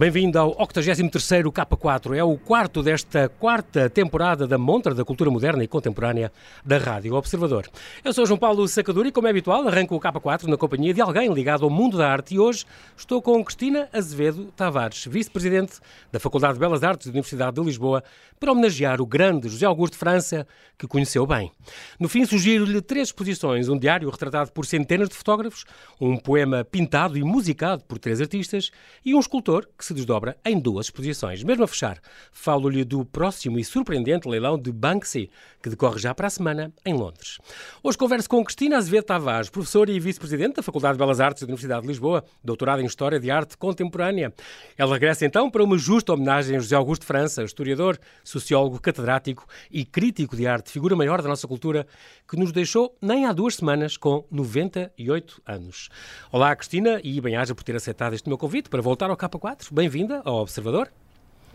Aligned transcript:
Bem-vindo 0.00 0.38
ao 0.38 0.56
83º 0.56 1.52
K4. 1.52 2.16
É 2.16 2.24
o 2.24 2.38
quarto 2.38 2.82
desta 2.82 3.28
quarta 3.28 3.90
temporada 3.90 4.46
da 4.46 4.56
Montra 4.56 4.94
da 4.94 5.04
Cultura 5.04 5.30
Moderna 5.30 5.62
e 5.62 5.68
Contemporânea 5.68 6.32
da 6.64 6.78
Rádio 6.78 7.14
Observador. 7.14 7.68
Eu 8.02 8.10
sou 8.14 8.24
João 8.24 8.38
Paulo 8.38 8.66
Sacadura 8.66 9.08
e, 9.08 9.12
como 9.12 9.26
é 9.26 9.30
habitual, 9.30 9.68
arranco 9.68 9.94
o 9.94 10.00
K4 10.00 10.44
na 10.44 10.56
companhia 10.56 10.94
de 10.94 11.02
alguém 11.02 11.30
ligado 11.30 11.64
ao 11.64 11.70
mundo 11.70 11.98
da 11.98 12.10
arte 12.10 12.34
e 12.34 12.38
hoje 12.38 12.64
estou 12.96 13.20
com 13.20 13.44
Cristina 13.44 13.90
Azevedo 13.92 14.50
Tavares, 14.56 15.04
vice-presidente 15.04 15.74
da 16.10 16.18
Faculdade 16.18 16.54
de 16.54 16.60
Belas 16.60 16.82
Artes 16.82 17.08
da 17.08 17.10
Universidade 17.10 17.56
de 17.56 17.62
Lisboa, 17.62 18.02
para 18.40 18.52
homenagear 18.52 19.02
o 19.02 19.06
grande 19.06 19.50
José 19.50 19.66
Augusto 19.66 19.98
França, 19.98 20.46
que 20.78 20.86
conheceu 20.86 21.26
bem. 21.26 21.52
No 21.98 22.08
fim, 22.08 22.24
sugiro-lhe 22.24 22.80
três 22.80 23.08
exposições, 23.08 23.68
um 23.68 23.78
diário 23.78 24.08
retratado 24.08 24.50
por 24.50 24.64
centenas 24.64 25.10
de 25.10 25.14
fotógrafos, 25.14 25.66
um 26.00 26.16
poema 26.16 26.64
pintado 26.64 27.18
e 27.18 27.22
musicado 27.22 27.84
por 27.84 27.98
três 27.98 28.18
artistas 28.18 28.70
e 29.04 29.14
um 29.14 29.20
escultor 29.20 29.68
que 29.76 29.84
se 29.84 29.89
desdobra 29.94 30.36
em 30.44 30.58
duas 30.58 30.86
exposições. 30.86 31.42
Mesmo 31.42 31.64
a 31.64 31.68
fechar, 31.68 32.00
falo-lhe 32.32 32.84
do 32.84 33.04
próximo 33.04 33.58
e 33.58 33.64
surpreendente 33.64 34.28
leilão 34.28 34.58
de 34.58 34.72
Banksy, 34.72 35.30
que 35.62 35.68
decorre 35.68 35.98
já 35.98 36.14
para 36.14 36.26
a 36.26 36.30
semana 36.30 36.72
em 36.84 36.94
Londres. 36.94 37.38
Hoje 37.82 37.98
converso 37.98 38.28
com 38.28 38.44
Cristina 38.44 38.76
Azevedo 38.78 39.04
Tavares, 39.04 39.50
professora 39.50 39.90
e 39.90 40.00
vice-presidente 40.00 40.56
da 40.56 40.62
Faculdade 40.62 40.94
de 40.94 40.98
Belas 40.98 41.20
Artes 41.20 41.42
da 41.42 41.46
Universidade 41.46 41.82
de 41.82 41.88
Lisboa, 41.88 42.24
doutorada 42.42 42.82
em 42.82 42.86
História 42.86 43.20
de 43.20 43.30
Arte 43.30 43.56
Contemporânea. 43.56 44.32
Ela 44.76 44.94
regressa 44.94 45.26
então 45.26 45.50
para 45.50 45.62
uma 45.62 45.76
justa 45.76 46.12
homenagem 46.12 46.56
a 46.56 46.60
José 46.60 46.76
Augusto 46.76 47.04
França, 47.04 47.42
historiador, 47.42 47.98
sociólogo, 48.24 48.80
catedrático 48.80 49.46
e 49.70 49.84
crítico 49.84 50.36
de 50.36 50.46
arte, 50.46 50.70
figura 50.70 50.96
maior 50.96 51.22
da 51.22 51.28
nossa 51.28 51.46
cultura, 51.46 51.86
que 52.28 52.36
nos 52.36 52.52
deixou 52.52 52.96
nem 53.00 53.26
há 53.26 53.32
duas 53.32 53.56
semanas 53.56 53.96
com 53.96 54.24
98 54.30 55.42
anos. 55.46 55.88
Olá, 56.30 56.54
Cristina, 56.54 57.00
e 57.02 57.20
bem-aja 57.20 57.54
por 57.54 57.64
ter 57.64 57.76
aceitado 57.76 58.14
este 58.14 58.28
meu 58.28 58.38
convite 58.38 58.68
para 58.68 58.80
voltar 58.80 59.10
ao 59.10 59.16
K4. 59.16 59.68
Bem-vinda 59.80 60.20
ao 60.26 60.34
Observador. 60.42 60.92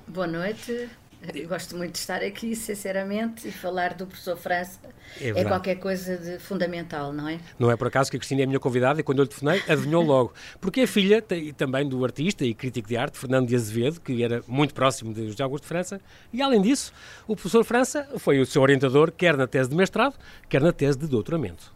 Boa 0.07 0.25
noite. 0.25 0.89
Eu 1.31 1.47
gosto 1.47 1.77
muito 1.77 1.91
de 1.91 1.99
estar 1.99 2.23
aqui, 2.23 2.55
sinceramente, 2.55 3.47
e 3.47 3.51
falar 3.51 3.93
do 3.93 4.07
professor 4.07 4.35
França 4.35 4.79
é, 5.21 5.29
é, 5.29 5.45
qualquer 5.45 5.75
coisa 5.75 6.17
de 6.17 6.39
fundamental, 6.39 7.13
não 7.13 7.29
é? 7.29 7.39
Não 7.59 7.69
é 7.69 7.77
por 7.77 7.85
acaso 7.85 8.09
que 8.09 8.17
a 8.17 8.19
Cristina 8.19 8.41
é 8.41 8.45
a 8.45 8.47
minha 8.47 8.59
convidada 8.59 8.99
e 8.99 9.03
quando 9.03 9.19
eu 9.19 9.25
lhe 9.25 9.29
telefonei, 9.29 9.61
adivinhou 9.69 10.03
logo. 10.03 10.33
Porque 10.59 10.81
é 10.81 10.87
filha 10.87 11.23
também 11.55 11.87
do 11.87 12.03
artista 12.03 12.43
e 12.43 12.55
crítico 12.55 12.87
de 12.87 12.97
arte 12.97 13.15
Fernando 13.19 13.47
de 13.47 13.55
Azevedo, 13.55 14.01
que 14.01 14.23
era 14.23 14.43
muito 14.47 14.73
próximo 14.73 15.13
de 15.13 15.27
José 15.27 15.43
Augusto 15.43 15.65
de 15.65 15.67
França, 15.67 16.01
e 16.33 16.41
além 16.41 16.63
disso, 16.63 16.91
o 17.27 17.35
professor 17.35 17.63
França 17.63 18.09
foi 18.17 18.39
o 18.39 18.45
seu 18.47 18.63
orientador, 18.63 19.11
quer 19.11 19.37
na 19.37 19.45
tese 19.45 19.69
de 19.69 19.75
mestrado, 19.75 20.15
quer 20.49 20.63
na 20.63 20.73
tese 20.73 20.97
de 20.97 21.05
doutoramento. 21.05 21.71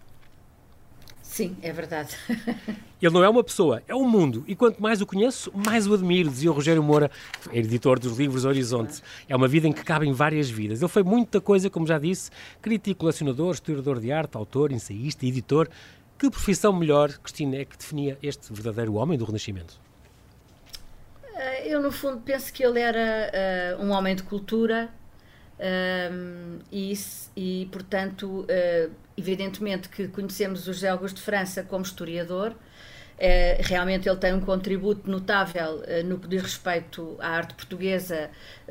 Sim, 1.22 1.56
é 1.61 1.72
verdade. 1.72 2.17
Ele 3.02 3.14
não 3.14 3.23
é 3.23 3.30
uma 3.30 3.44
pessoa, 3.44 3.81
é 3.88 3.95
um 3.95 4.08
mundo. 4.08 4.44
E 4.47 4.55
quanto 4.55 4.81
mais 4.81 5.02
o 5.02 5.05
conheço, 5.05 5.52
mais 5.53 5.88
o 5.88 5.94
admiro, 5.94 6.30
dizia 6.30 6.52
o 6.52 6.53
Rogério 6.53 6.83
Moura, 6.83 7.09
editor 7.52 7.97
dos 7.97 8.17
livros 8.17 8.44
Horizonte. 8.44 9.02
É 9.28 9.36
uma 9.36 9.47
vida 9.47 9.67
em 9.67 9.72
que 9.72 9.83
cabem 9.83 10.11
várias 10.11 10.50
vidas. 10.50 10.81
Ele 10.81 10.89
foi 10.89 11.03
muita 11.03 11.39
coisa, 11.39 11.69
como 11.69 11.88
já 11.88 11.97
disse, 11.97 12.30
crítico, 12.61 13.00
colecionador, 13.00 13.53
historiador 13.53 14.00
de 14.00 14.11
arte, 14.11 14.36
autor, 14.36 14.72
ensaísta, 14.72 15.25
editor. 15.25 15.69
Que 16.17 16.30
profissão 16.30 16.73
melhor, 16.73 17.09
Cristina, 17.19 17.56
é 17.56 17.66
que 17.66 17.78
definia 17.78 18.17
este 18.22 18.52
verdadeiro 18.52 18.95
homem 18.95 19.17
do 19.17 19.23
Renascimento? 19.23 19.80
Eh, 21.36 21.73
eu, 21.73 21.81
no 21.81 21.91
fundo, 21.91 22.19
penso 22.19 22.52
que 22.52 22.61
ele 22.61 22.81
era 22.81 23.78
uh, 23.80 23.84
um 23.84 23.91
homem 23.91 24.13
de 24.13 24.23
cultura, 24.23 24.89
um, 25.59 26.59
e, 26.72 26.94
e, 27.36 27.69
portanto, 27.72 28.41
uh, 28.41 28.91
evidentemente 29.17 29.89
que 29.89 30.08
conhecemos 30.08 30.61
o 30.61 30.73
José 30.73 30.88
Augusto 30.89 31.17
de 31.17 31.22
França 31.22 31.63
como 31.63 31.84
historiador. 31.84 32.56
Uh, 33.19 33.62
realmente 33.62 34.07
ele 34.07 34.18
tem 34.18 34.34
um 34.34 34.40
contributo 34.40 35.12
notável 35.12 35.81
uh, 35.81 36.03
no 36.06 36.18
que 36.18 36.28
diz 36.28 36.41
respeito 36.41 37.18
à 37.19 37.31
arte 37.31 37.53
portuguesa 37.53 38.30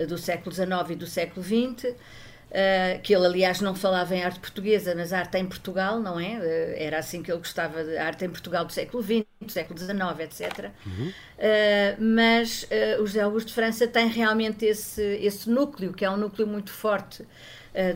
do 0.09 0.16
século 0.16 0.54
XIX 0.54 0.70
e 0.91 0.94
do 0.94 1.06
século 1.06 1.44
XX. 1.44 1.94
Uh, 2.48 2.98
que 3.03 3.14
ele, 3.14 3.26
aliás, 3.26 3.60
não 3.60 3.75
falava 3.75 4.16
em 4.16 4.25
arte 4.25 4.41
portuguesa, 4.41 4.94
mas 4.94 5.12
arte 5.12 5.37
em 5.37 5.44
Portugal, 5.44 6.00
não 6.00 6.19
é? 6.19 6.38
Uh, 6.38 6.75
era 6.78 6.98
assim 6.98 7.22
que 7.22 7.31
ele 7.31 7.41
gostava 7.41 7.84
de 7.84 7.98
arte 7.98 8.25
em 8.25 8.31
Portugal 8.31 8.64
do 8.64 8.72
século 8.72 9.03
XX, 9.03 9.26
do 9.38 9.53
século 9.53 9.78
XIX, 9.78 10.00
etc. 10.20 10.70
Uhum. 10.87 11.08
Uh, 11.08 12.03
mas 12.03 12.66
o 12.98 13.06
José 13.06 13.20
Augusto 13.20 13.48
de 13.48 13.54
França 13.54 13.87
tem 13.87 14.08
realmente 14.08 14.64
esse, 14.64 15.03
esse 15.20 15.50
núcleo, 15.50 15.92
que 15.92 16.06
é 16.06 16.10
um 16.10 16.16
núcleo 16.16 16.48
muito 16.48 16.70
forte 16.70 17.22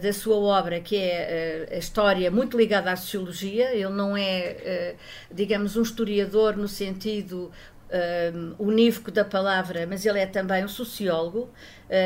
da 0.01 0.13
sua 0.13 0.37
obra, 0.37 0.81
que 0.81 0.97
é 0.97 1.69
a 1.73 1.77
história 1.77 2.31
muito 2.31 2.57
ligada 2.57 2.93
à 2.93 2.97
sociologia. 2.97 3.75
Ele 3.75 3.89
não 3.91 4.17
é, 4.17 4.95
digamos, 5.31 5.77
um 5.77 5.83
historiador 5.83 6.57
no 6.57 6.69
sentido 6.69 7.51
unívoco 8.59 9.11
da 9.11 9.25
palavra, 9.25 9.87
mas 9.87 10.07
ele 10.07 10.19
é 10.19 10.27
também 10.27 10.65
um 10.65 10.69
sociólogo 10.69 11.41
uh, 11.41 11.51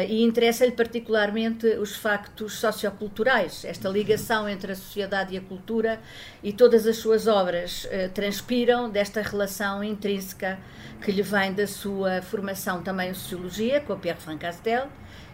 e 0.09 0.23
interessa-lhe 0.23 0.73
particularmente 0.73 1.67
os 1.79 1.95
factos 1.95 2.55
socioculturais, 2.55 3.65
esta 3.65 3.89
ligação 3.89 4.49
entre 4.49 4.73
a 4.73 4.75
sociedade 4.75 5.35
e 5.35 5.39
a 5.39 5.41
cultura, 5.41 6.01
e 6.43 6.53
todas 6.53 6.87
as 6.87 6.97
suas 6.97 7.29
obras 7.29 7.85
uh, 7.85 8.11
transpiram 8.13 8.91
desta 8.91 9.23
relação 9.23 9.85
intrínseca 9.85 10.59
que 11.01 11.13
lhe 11.13 11.23
vem 11.23 11.53
da 11.53 11.69
sua 11.69 12.21
formação 12.21 12.83
também 12.83 13.11
em 13.11 13.15
sociologia, 13.15 13.81
com 13.81 13.93
a 13.93 13.97
Pierre 13.97 14.19
Van 14.25 14.39
Castel, 14.39 14.89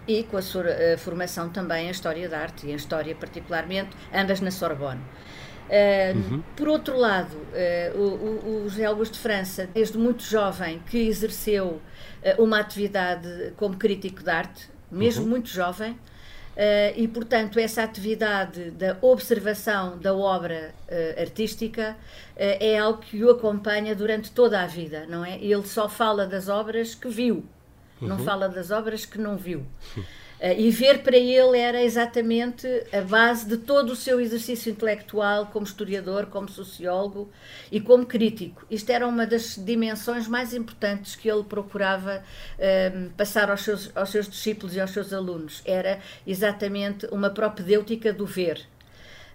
e 0.07 0.23
com 0.25 0.37
a 0.37 0.43
sua 0.43 0.65
uh, 0.65 0.99
formação 0.99 1.49
também 1.49 1.87
em 1.87 1.91
História 1.91 2.29
da 2.29 2.39
Arte 2.39 2.67
e 2.67 2.73
em 2.73 2.75
História 2.75 3.15
particularmente, 3.15 3.91
ambas 4.13 4.41
na 4.41 4.51
Sorbonne 4.51 5.01
uhum. 6.15 6.43
Por 6.57 6.69
outro 6.69 6.97
lado, 6.99 7.35
uh, 7.35 7.99
o, 7.99 8.65
o, 8.65 8.69
José 8.69 8.85
Augusto 8.85 9.15
de 9.15 9.21
França, 9.21 9.69
desde 9.73 9.97
muito 9.97 10.23
jovem, 10.23 10.81
que 10.87 10.99
exerceu 10.99 11.81
uh, 12.39 12.43
uma 12.43 12.59
atividade 12.59 13.53
como 13.57 13.77
crítico 13.77 14.23
de 14.23 14.31
arte, 14.31 14.69
mesmo 14.91 15.25
uhum. 15.25 15.31
muito 15.31 15.49
jovem, 15.49 15.97
Uh, 16.53 16.93
e, 16.97 17.09
portanto, 17.09 17.59
essa 17.59 17.83
atividade 17.83 18.71
da 18.73 18.99
observação 19.01 19.99
da 19.99 20.15
obra 20.15 20.75
uh, 20.87 21.21
artística 21.21 21.97
uh, 21.97 22.37
é 22.37 22.79
algo 22.79 22.99
que 23.01 23.25
o 23.25 23.31
acompanha 23.31 23.97
durante 23.97 24.31
toda 24.31 24.61
a 24.61 24.67
vida, 24.67 25.07
não 25.09 25.25
é? 25.25 25.39
Ele 25.39 25.67
só 25.67 25.89
fala 25.89 26.27
das 26.27 26.51
obras 26.51 26.95
que 26.95 27.09
viu, 27.09 27.43
uhum. 28.03 28.09
não 28.09 28.19
fala 28.19 28.49
das 28.49 28.71
obras 28.71 29.05
que 29.05 29.19
não 29.19 29.37
viu. 29.37 29.67
Uh, 30.43 30.59
e 30.59 30.73
ver 30.73 31.05
para 31.05 31.17
ele 31.17 31.57
era 31.57 31.81
exatamente 31.81 32.67
a 32.93 33.01
base 33.01 33.47
de 33.47 33.57
todo 33.59 33.91
o 33.91 33.97
seu 33.97 34.21
exercício 34.21 34.73
intelectual 34.73 35.47
como 35.47 35.65
historiador, 35.65 36.27
como 36.27 36.49
sociólogo 36.49 37.31
e 37.71 37.81
como 37.81 38.05
crítico. 38.05 38.67
Isto 38.69 38.91
era 38.91 39.07
uma 39.07 39.25
das 39.25 39.55
dimensões 39.57 40.27
mais 40.27 40.53
importantes 40.53 41.15
que 41.15 41.31
ele 41.31 41.45
procurava 41.45 42.25
uh, 42.59 43.11
passar 43.11 43.53
aos 43.53 43.63
seus, 43.63 43.97
aos 43.97 44.11
seus 44.11 44.29
discípulos 44.29 44.75
e 44.75 44.81
aos 44.81 44.91
seus 44.91 45.13
alunos. 45.13 45.63
Era 45.65 46.01
exatamente 46.27 47.07
uma 47.13 47.31
propedêutica 47.31 48.13
do 48.13 48.27
ver. 48.27 48.67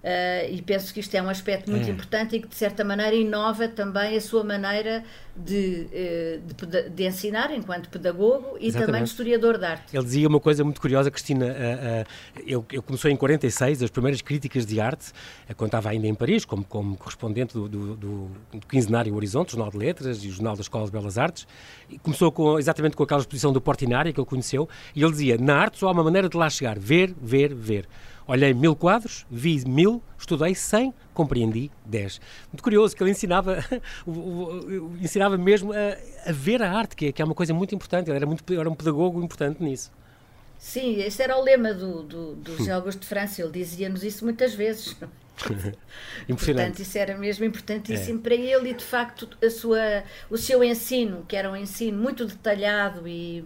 Uh, 0.03 0.53
e 0.53 0.61
penso 0.61 0.93
que 0.93 0.99
isto 0.99 1.13
é 1.15 1.21
um 1.21 1.29
aspecto 1.29 1.71
muito 1.71 1.87
é. 1.87 1.91
importante 1.91 2.35
e 2.35 2.39
que, 2.39 2.47
de 2.47 2.55
certa 2.55 2.83
maneira, 2.83 3.15
inova 3.15 3.67
também 3.67 4.15
a 4.15 4.21
sua 4.21 4.43
maneira 4.43 5.03
de, 5.35 5.87
eh, 5.91 6.39
de, 6.45 6.89
de 6.89 7.05
ensinar 7.05 7.53
enquanto 7.53 7.89
pedagogo 7.89 8.57
e 8.59 8.67
Exatamente. 8.67 8.85
também 8.85 9.03
historiador 9.03 9.57
de 9.57 9.65
arte. 9.65 9.95
Ele 9.95 10.03
dizia 10.03 10.27
uma 10.27 10.39
coisa 10.39 10.63
muito 10.63 10.81
curiosa, 10.81 11.11
Cristina. 11.11 11.45
Uh, 11.45 11.49
uh, 11.49 12.43
eu, 12.47 12.65
eu 12.71 12.81
comecei 12.81 13.11
em 13.11 13.15
46 13.15 13.83
as 13.83 13.89
primeiras 13.89 14.21
críticas 14.21 14.65
de 14.65 14.79
arte, 14.79 15.11
quando 15.55 15.67
estava 15.67 15.89
ainda 15.89 16.07
em 16.07 16.15
Paris, 16.15 16.43
como, 16.43 16.63
como 16.63 16.97
correspondente 16.97 17.53
do, 17.53 17.67
do, 17.67 17.95
do, 17.95 18.31
do 18.51 18.67
quinzenário 18.67 19.13
Horizonte, 19.15 19.51
Jornal 19.51 19.71
de 19.71 19.77
Letras 19.77 20.23
e 20.23 20.27
o 20.27 20.31
Jornal 20.31 20.55
da 20.55 20.61
Escola 20.61 20.85
de 20.85 20.91
Belas 20.91 21.17
Artes. 21.17 21.47
E 21.89 21.99
começou 21.99 22.31
com, 22.31 22.57
exatamente 22.57 22.95
com 22.95 23.03
aquela 23.03 23.21
exposição 23.21 23.53
do 23.53 23.61
Portinari 23.61 24.13
que 24.13 24.19
ele 24.19 24.27
conheceu, 24.27 24.67
e 24.95 25.03
ele 25.03 25.11
dizia: 25.11 25.37
na 25.37 25.55
arte 25.55 25.77
só 25.77 25.89
há 25.89 25.91
uma 25.91 26.03
maneira 26.03 26.27
de 26.27 26.35
lá 26.37 26.49
chegar, 26.49 26.79
ver, 26.79 27.13
ver, 27.21 27.53
ver. 27.53 27.87
Olhei 28.27 28.53
mil 28.53 28.75
quadros, 28.75 29.25
vi 29.31 29.63
mil, 29.65 30.03
estudei 30.19 30.53
cem, 30.53 30.93
compreendi 31.13 31.71
dez. 31.85 32.19
Muito 32.51 32.61
curioso 32.61 32.93
que 32.93 33.01
ele 33.01 33.11
ensinava, 33.11 33.63
ensinava 35.01 35.37
mesmo 35.37 35.71
a, 35.71 36.29
a, 36.29 36.33
ver 36.33 36.61
a 36.61 36.69
arte, 36.69 36.95
que 36.95 37.05
é, 37.05 37.11
que 37.13 37.21
é 37.21 37.25
uma 37.25 37.33
coisa 37.33 37.53
muito 37.53 37.73
importante. 37.73 38.09
Ele 38.09 38.17
era, 38.17 38.25
muito, 38.25 38.53
era 38.53 38.69
um 38.69 38.75
pedagogo 38.75 39.23
importante 39.23 39.63
nisso. 39.63 39.91
Sim, 40.59 41.01
esse 41.01 41.21
era 41.23 41.37
o 41.37 41.41
lema 41.41 41.73
do, 41.73 42.03
do, 42.03 42.35
do 42.35 42.57
José 42.57 42.71
Augusto 42.71 42.99
de 42.99 43.07
França. 43.07 43.41
Ele 43.41 43.51
dizia-nos 43.51 44.03
isso 44.03 44.25
muitas 44.25 44.53
vezes. 44.53 44.93
Impressionante. 46.27 46.67
Portanto, 46.67 46.79
isso 46.79 46.97
era 46.97 47.17
mesmo 47.17 47.45
importantíssimo 47.45 48.19
é. 48.19 48.21
para 48.21 48.35
ele 48.35 48.71
e, 48.71 48.73
de 48.73 48.83
facto, 48.83 49.29
a 49.41 49.49
sua, 49.49 50.03
o 50.29 50.37
seu 50.37 50.61
ensino, 50.63 51.23
que 51.27 51.35
era 51.35 51.49
um 51.49 51.55
ensino 51.55 51.97
muito 51.97 52.25
detalhado 52.25 53.07
e, 53.07 53.45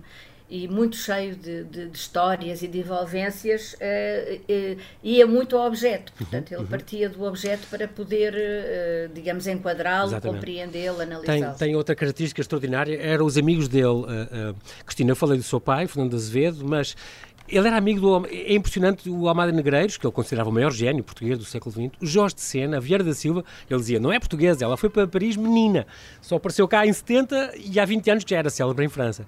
e 0.51 0.67
muito 0.67 0.97
cheio 0.97 1.33
de, 1.33 1.63
de, 1.63 1.87
de, 1.87 1.97
histórias 1.97 2.61
e 2.61 2.67
de 2.67 2.79
envolvências, 2.79 3.73
uh, 3.75 4.35
uh, 4.35 4.81
ia 5.01 5.25
muito 5.25 5.55
ao 5.55 5.65
objeto. 5.65 6.11
Portanto, 6.11 6.51
uhum, 6.51 6.57
ele 6.57 6.63
uhum. 6.63 6.69
partia 6.69 7.09
do 7.09 7.23
objeto 7.23 7.65
para 7.69 7.87
poder, 7.87 8.33
uh, 8.33 9.13
digamos, 9.13 9.47
enquadrá-lo, 9.47 10.19
compreendê-lo, 10.19 10.99
analisá-lo. 10.99 11.55
Tem, 11.55 11.69
tem, 11.69 11.75
outra 11.77 11.95
característica 11.95 12.41
extraordinária, 12.41 13.01
eram 13.01 13.25
os 13.25 13.37
amigos 13.37 13.69
dele. 13.69 14.03
Cristina, 14.85 15.11
eu 15.11 15.15
falei 15.15 15.37
do 15.37 15.43
seu 15.43 15.61
pai, 15.61 15.87
Fernando 15.87 16.15
Azevedo, 16.15 16.67
mas 16.67 16.97
ele 17.47 17.67
era 17.67 17.77
amigo 17.77 18.01
do. 18.01 18.27
É 18.27 18.53
impressionante 18.53 19.09
o 19.09 19.29
Almada 19.29 19.51
Negreiros, 19.51 19.97
que 19.97 20.05
ele 20.05 20.13
considerava 20.13 20.49
o 20.49 20.53
maior 20.53 20.71
gênio 20.71 21.03
português 21.03 21.37
do 21.37 21.45
século 21.45 21.71
XX, 21.71 21.91
o 22.01 22.05
Jorge 22.05 22.35
de 22.35 22.41
Sena, 22.41 22.77
a 22.77 22.79
Vieira 22.79 23.03
da 23.03 23.13
Silva. 23.13 23.43
Ele 23.69 23.79
dizia: 23.79 23.99
não 23.99 24.11
é 24.11 24.19
portuguesa, 24.19 24.65
ela 24.65 24.75
foi 24.75 24.89
para 24.89 25.07
Paris 25.07 25.35
menina. 25.35 25.87
Só 26.21 26.35
apareceu 26.35 26.67
cá 26.67 26.85
em 26.85 26.93
70 26.93 27.53
e 27.57 27.79
há 27.79 27.85
20 27.85 28.11
anos 28.11 28.23
já 28.27 28.37
era 28.37 28.49
célebre 28.49 28.85
em 28.85 28.89
França. 28.89 29.25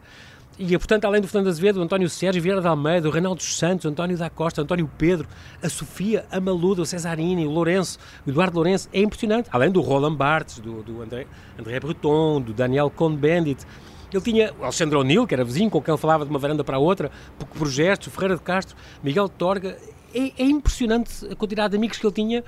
E, 0.58 0.78
portanto, 0.78 1.06
além 1.06 1.20
do 1.20 1.28
Fernando 1.28 1.48
Azevedo, 1.48 1.80
o 1.80 1.82
António 1.82 2.08
Sérgio, 2.08 2.42
Vieira 2.42 2.62
de 2.62 2.68
Almeida, 2.68 3.08
o 3.08 3.12
Reinaldo 3.12 3.42
Santos, 3.42 3.86
o 3.86 3.90
António 3.90 4.16
da 4.16 4.30
Costa, 4.30 4.62
o 4.62 4.64
António 4.64 4.90
Pedro, 4.98 5.28
a 5.62 5.68
Sofia, 5.68 6.26
a 6.32 6.40
Maluda, 6.40 6.84
o 6.84 6.86
Cesarini, 6.86 7.48
o 7.48 7.50
Lourenço, 7.50 7.98
o 8.26 8.30
Eduardo 8.30 8.56
Lourenço, 8.58 8.88
é 8.94 9.02
impressionante. 9.02 9.50
Além 9.52 9.72
do 9.72 9.82
Roland 9.82 10.16
Barthes, 10.16 10.60
do, 10.60 10.84
do 10.84 11.02
André, 11.02 11.26
André 11.60 11.80
Breton, 11.80 12.40
do 12.40 12.54
Daniel 12.54 12.92
Cohn-Bendit. 12.92 13.66
Ele 14.12 14.22
tinha 14.22 14.54
o 14.60 14.64
Alexandre 14.64 14.96
O'Neill, 14.96 15.26
que 15.26 15.34
era 15.34 15.44
vizinho, 15.44 15.72
com 15.72 15.82
quem 15.82 15.92
ele 15.92 16.00
falava 16.00 16.24
de 16.24 16.30
uma 16.30 16.38
varanda 16.38 16.64
para 16.64 16.78
a 16.78 16.80
outra, 16.80 17.10
por 17.58 17.68
gestos, 17.68 18.10
o 18.10 18.12
Ferreira 18.12 18.36
de 18.36 18.44
Castro, 18.44 18.76
Miguel 19.04 19.28
Torga. 19.28 19.76
É, 20.14 20.44
é 20.44 20.46
impressionante 20.46 21.26
a 21.32 21.36
quantidade 21.36 21.72
de 21.72 21.78
amigos 21.78 21.98
que 21.98 22.06
ele 22.06 22.14
tinha 22.14 22.44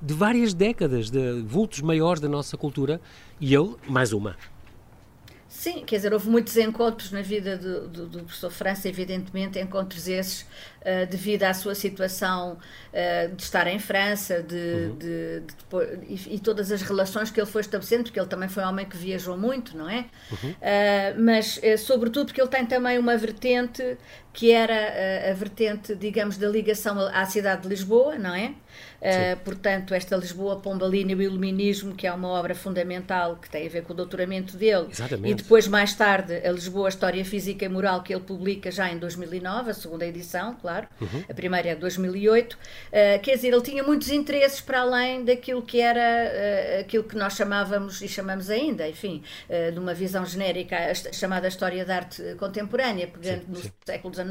de 0.00 0.14
várias 0.14 0.54
décadas, 0.54 1.10
de 1.10 1.42
vultos 1.42 1.82
maiores 1.82 2.22
da 2.22 2.28
nossa 2.28 2.56
cultura, 2.56 3.02
e 3.38 3.54
ele, 3.54 3.74
mais 3.86 4.14
uma. 4.14 4.34
Sim, 5.52 5.84
quer 5.84 5.96
dizer, 5.96 6.12
houve 6.12 6.28
muitos 6.30 6.56
encontros 6.56 7.10
na 7.10 7.22
vida 7.22 7.58
do, 7.58 7.88
do, 7.88 8.06
do 8.06 8.24
professor 8.24 8.50
França, 8.52 8.88
evidentemente, 8.88 9.58
encontros 9.58 10.06
esses 10.06 10.46
uh, 10.80 11.06
devido 11.10 11.44
à 11.44 11.54
sua 11.54 11.74
situação 11.74 12.58
uh, 12.92 13.34
de 13.34 13.42
estar 13.42 13.66
em 13.66 13.78
França 13.78 14.42
de, 14.42 14.54
uhum. 14.56 14.96
de, 14.96 15.40
de, 15.40 16.26
e, 16.30 16.34
e, 16.36 16.38
todas 16.38 16.70
as 16.72 16.82
relações 16.82 17.30
que 17.30 17.40
ele 17.40 17.50
foi 17.50 17.60
estabelecendo, 17.60 18.04
porque 18.04 18.18
ele 18.18 18.28
também 18.28 18.48
foi 18.48 18.62
um 18.64 18.68
homem 18.68 18.86
que 18.86 18.96
viajou 18.96 19.36
muito, 19.36 19.76
não 19.76 19.88
é? 19.88 20.06
Uhum. 20.30 20.50
Uh, 20.50 21.20
mas, 21.20 21.60
sobretudo, 21.78 22.26
porque 22.26 22.40
ele 22.40 22.50
tem 22.50 22.66
também 22.66 22.98
uma 22.98 23.16
vertente 23.16 23.96
que 24.32 24.52
era 24.52 24.74
a, 25.28 25.30
a 25.30 25.34
vertente, 25.34 25.94
digamos, 25.94 26.36
da 26.36 26.48
ligação 26.48 26.98
à 27.12 27.24
cidade 27.26 27.62
de 27.62 27.68
Lisboa, 27.68 28.16
não 28.16 28.34
é? 28.34 28.54
Uh, 29.00 29.36
portanto, 29.44 29.94
esta 29.94 30.16
Lisboa 30.16 30.60
Pombalina 30.60 31.12
e 31.12 31.14
o 31.14 31.22
Iluminismo, 31.22 31.94
que 31.94 32.06
é 32.06 32.12
uma 32.12 32.28
obra 32.28 32.54
fundamental 32.54 33.36
que 33.36 33.48
tem 33.48 33.66
a 33.66 33.70
ver 33.70 33.82
com 33.82 33.92
o 33.92 33.96
doutoramento 33.96 34.56
dele, 34.56 34.88
Exatamente. 34.90 35.32
e 35.32 35.34
depois, 35.34 35.66
mais 35.66 35.94
tarde, 35.94 36.34
a 36.34 36.52
Lisboa 36.52 36.88
História 36.88 37.24
Física 37.24 37.64
e 37.64 37.68
Moral, 37.68 38.02
que 38.02 38.14
ele 38.14 38.22
publica 38.22 38.70
já 38.70 38.90
em 38.90 38.98
2009, 38.98 39.70
a 39.70 39.74
segunda 39.74 40.06
edição, 40.06 40.54
claro, 40.54 40.69
uhum. 41.00 41.24
a 41.28 41.34
primeira 41.34 41.70
é 41.70 41.74
de 41.74 41.80
2008. 41.80 42.54
Uh, 42.54 42.58
quer 43.22 43.36
dizer, 43.36 43.48
ele 43.48 43.62
tinha 43.62 43.82
muitos 43.82 44.10
interesses 44.10 44.60
para 44.60 44.80
além 44.80 45.24
daquilo 45.24 45.62
que 45.62 45.80
era 45.80 46.00
uh, 46.00 46.80
aquilo 46.80 47.04
que 47.04 47.16
nós 47.16 47.34
chamávamos 47.34 48.00
e 48.02 48.08
chamamos 48.08 48.50
ainda, 48.50 48.88
enfim, 48.88 49.22
de 49.72 49.78
uma 49.78 49.94
visão 49.94 50.24
genérica, 50.24 50.76
chamada 51.12 51.48
História 51.48 51.84
da 51.84 51.96
Arte 51.96 52.22
Contemporânea, 52.38 53.06
pegando 53.06 53.42
sim, 53.42 53.46
no 53.48 53.56
sim. 53.56 53.70
século 53.84 54.14
XIX 54.14 54.30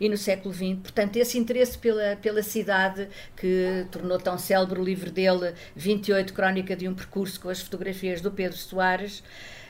e 0.00 0.08
no 0.08 0.16
século 0.16 0.54
XX. 0.54 0.78
Portanto, 0.82 1.16
esse 1.16 1.38
interesse 1.38 1.76
pela, 1.78 2.16
pela 2.16 2.42
cidade 2.42 3.08
que 3.36 3.86
tornou 3.90 4.18
tão 4.18 4.38
célebre 4.38 4.80
o 4.80 4.84
livro 4.84 5.10
dele, 5.10 5.54
28 5.76 6.32
Crónica 6.32 6.76
de 6.76 6.88
um 6.88 6.94
Percurso, 6.94 7.40
com 7.40 7.48
as 7.48 7.60
fotografias 7.60 8.20
do 8.20 8.30
Pedro 8.30 8.56
Soares. 8.56 9.22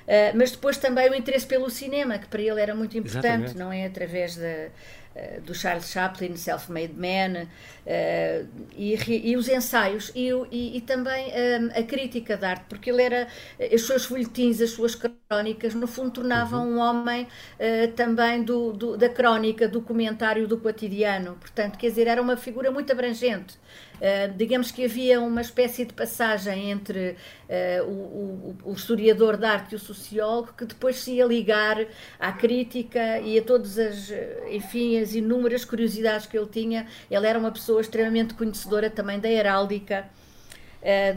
Uh, 0.04 0.36
mas 0.36 0.50
depois 0.50 0.76
também 0.76 1.08
o 1.10 1.14
interesse 1.14 1.46
pelo 1.46 1.70
cinema, 1.70 2.18
que 2.18 2.26
para 2.26 2.42
ele 2.42 2.60
era 2.60 2.74
muito 2.74 2.96
importante, 2.96 3.26
Exatamente. 3.26 3.56
não 3.56 3.72
é? 3.72 3.86
Através 3.86 4.36
da 4.36 4.68
do 5.44 5.54
Charles 5.54 5.90
Chaplin, 5.90 6.36
Self-Made 6.36 6.94
Man, 6.94 7.44
uh, 7.44 8.48
e, 8.76 9.30
e, 9.30 9.36
os 9.36 9.48
ensaios, 9.48 10.10
e, 10.14 10.30
e, 10.50 10.76
e 10.76 10.80
também 10.80 11.28
um, 11.28 11.78
a 11.78 11.82
crítica 11.82 12.36
de 12.36 12.44
arte, 12.44 12.64
porque 12.68 12.90
ele 12.90 13.02
era, 13.02 13.28
os 13.72 13.86
seus 13.86 14.04
folhetins, 14.04 14.60
as 14.60 14.70
suas 14.70 14.94
crónicas, 14.94 15.74
no 15.74 15.86
fundo 15.86 16.10
tornavam 16.10 16.66
uhum. 16.66 16.76
um 16.76 16.78
homem 16.78 17.26
também 17.96 18.42
do, 18.42 18.72
do, 18.72 18.96
da 18.96 19.08
crónica, 19.08 19.68
do 19.68 19.80
comentário, 19.80 20.46
do 20.46 20.58
cotidiano, 20.58 21.36
portanto, 21.40 21.78
quer 21.78 21.88
dizer, 21.88 22.06
era 22.06 22.20
uma 22.20 22.36
figura 22.36 22.70
muito 22.70 22.92
abrangente. 22.92 23.58
Uh, 24.04 24.36
digamos 24.36 24.70
que 24.70 24.84
havia 24.84 25.18
uma 25.18 25.40
espécie 25.40 25.86
de 25.86 25.94
passagem 25.94 26.70
entre 26.70 27.16
uh, 27.48 27.84
o, 27.88 27.90
o, 27.90 28.56
o, 28.64 28.72
historiador 28.74 29.38
de 29.38 29.46
arte 29.46 29.72
e 29.72 29.76
o 29.76 29.78
sociólogo 29.78 30.52
que 30.52 30.66
depois 30.66 30.96
se 30.96 31.12
ia 31.12 31.24
ligar 31.24 31.86
à 32.20 32.30
crítica 32.30 33.18
e 33.20 33.38
a 33.38 33.42
todas 33.42 33.78
as, 33.78 34.12
enfim, 34.50 35.00
as 35.00 35.14
inúmeras 35.14 35.64
curiosidades 35.64 36.26
que 36.26 36.36
ele 36.36 36.48
tinha. 36.48 36.86
Ele 37.10 37.26
era 37.26 37.38
uma 37.38 37.50
pessoa 37.50 37.80
extremamente 37.80 38.34
conhecedora 38.34 38.90
também 38.90 39.18
da 39.18 39.30
heráldica. 39.30 40.04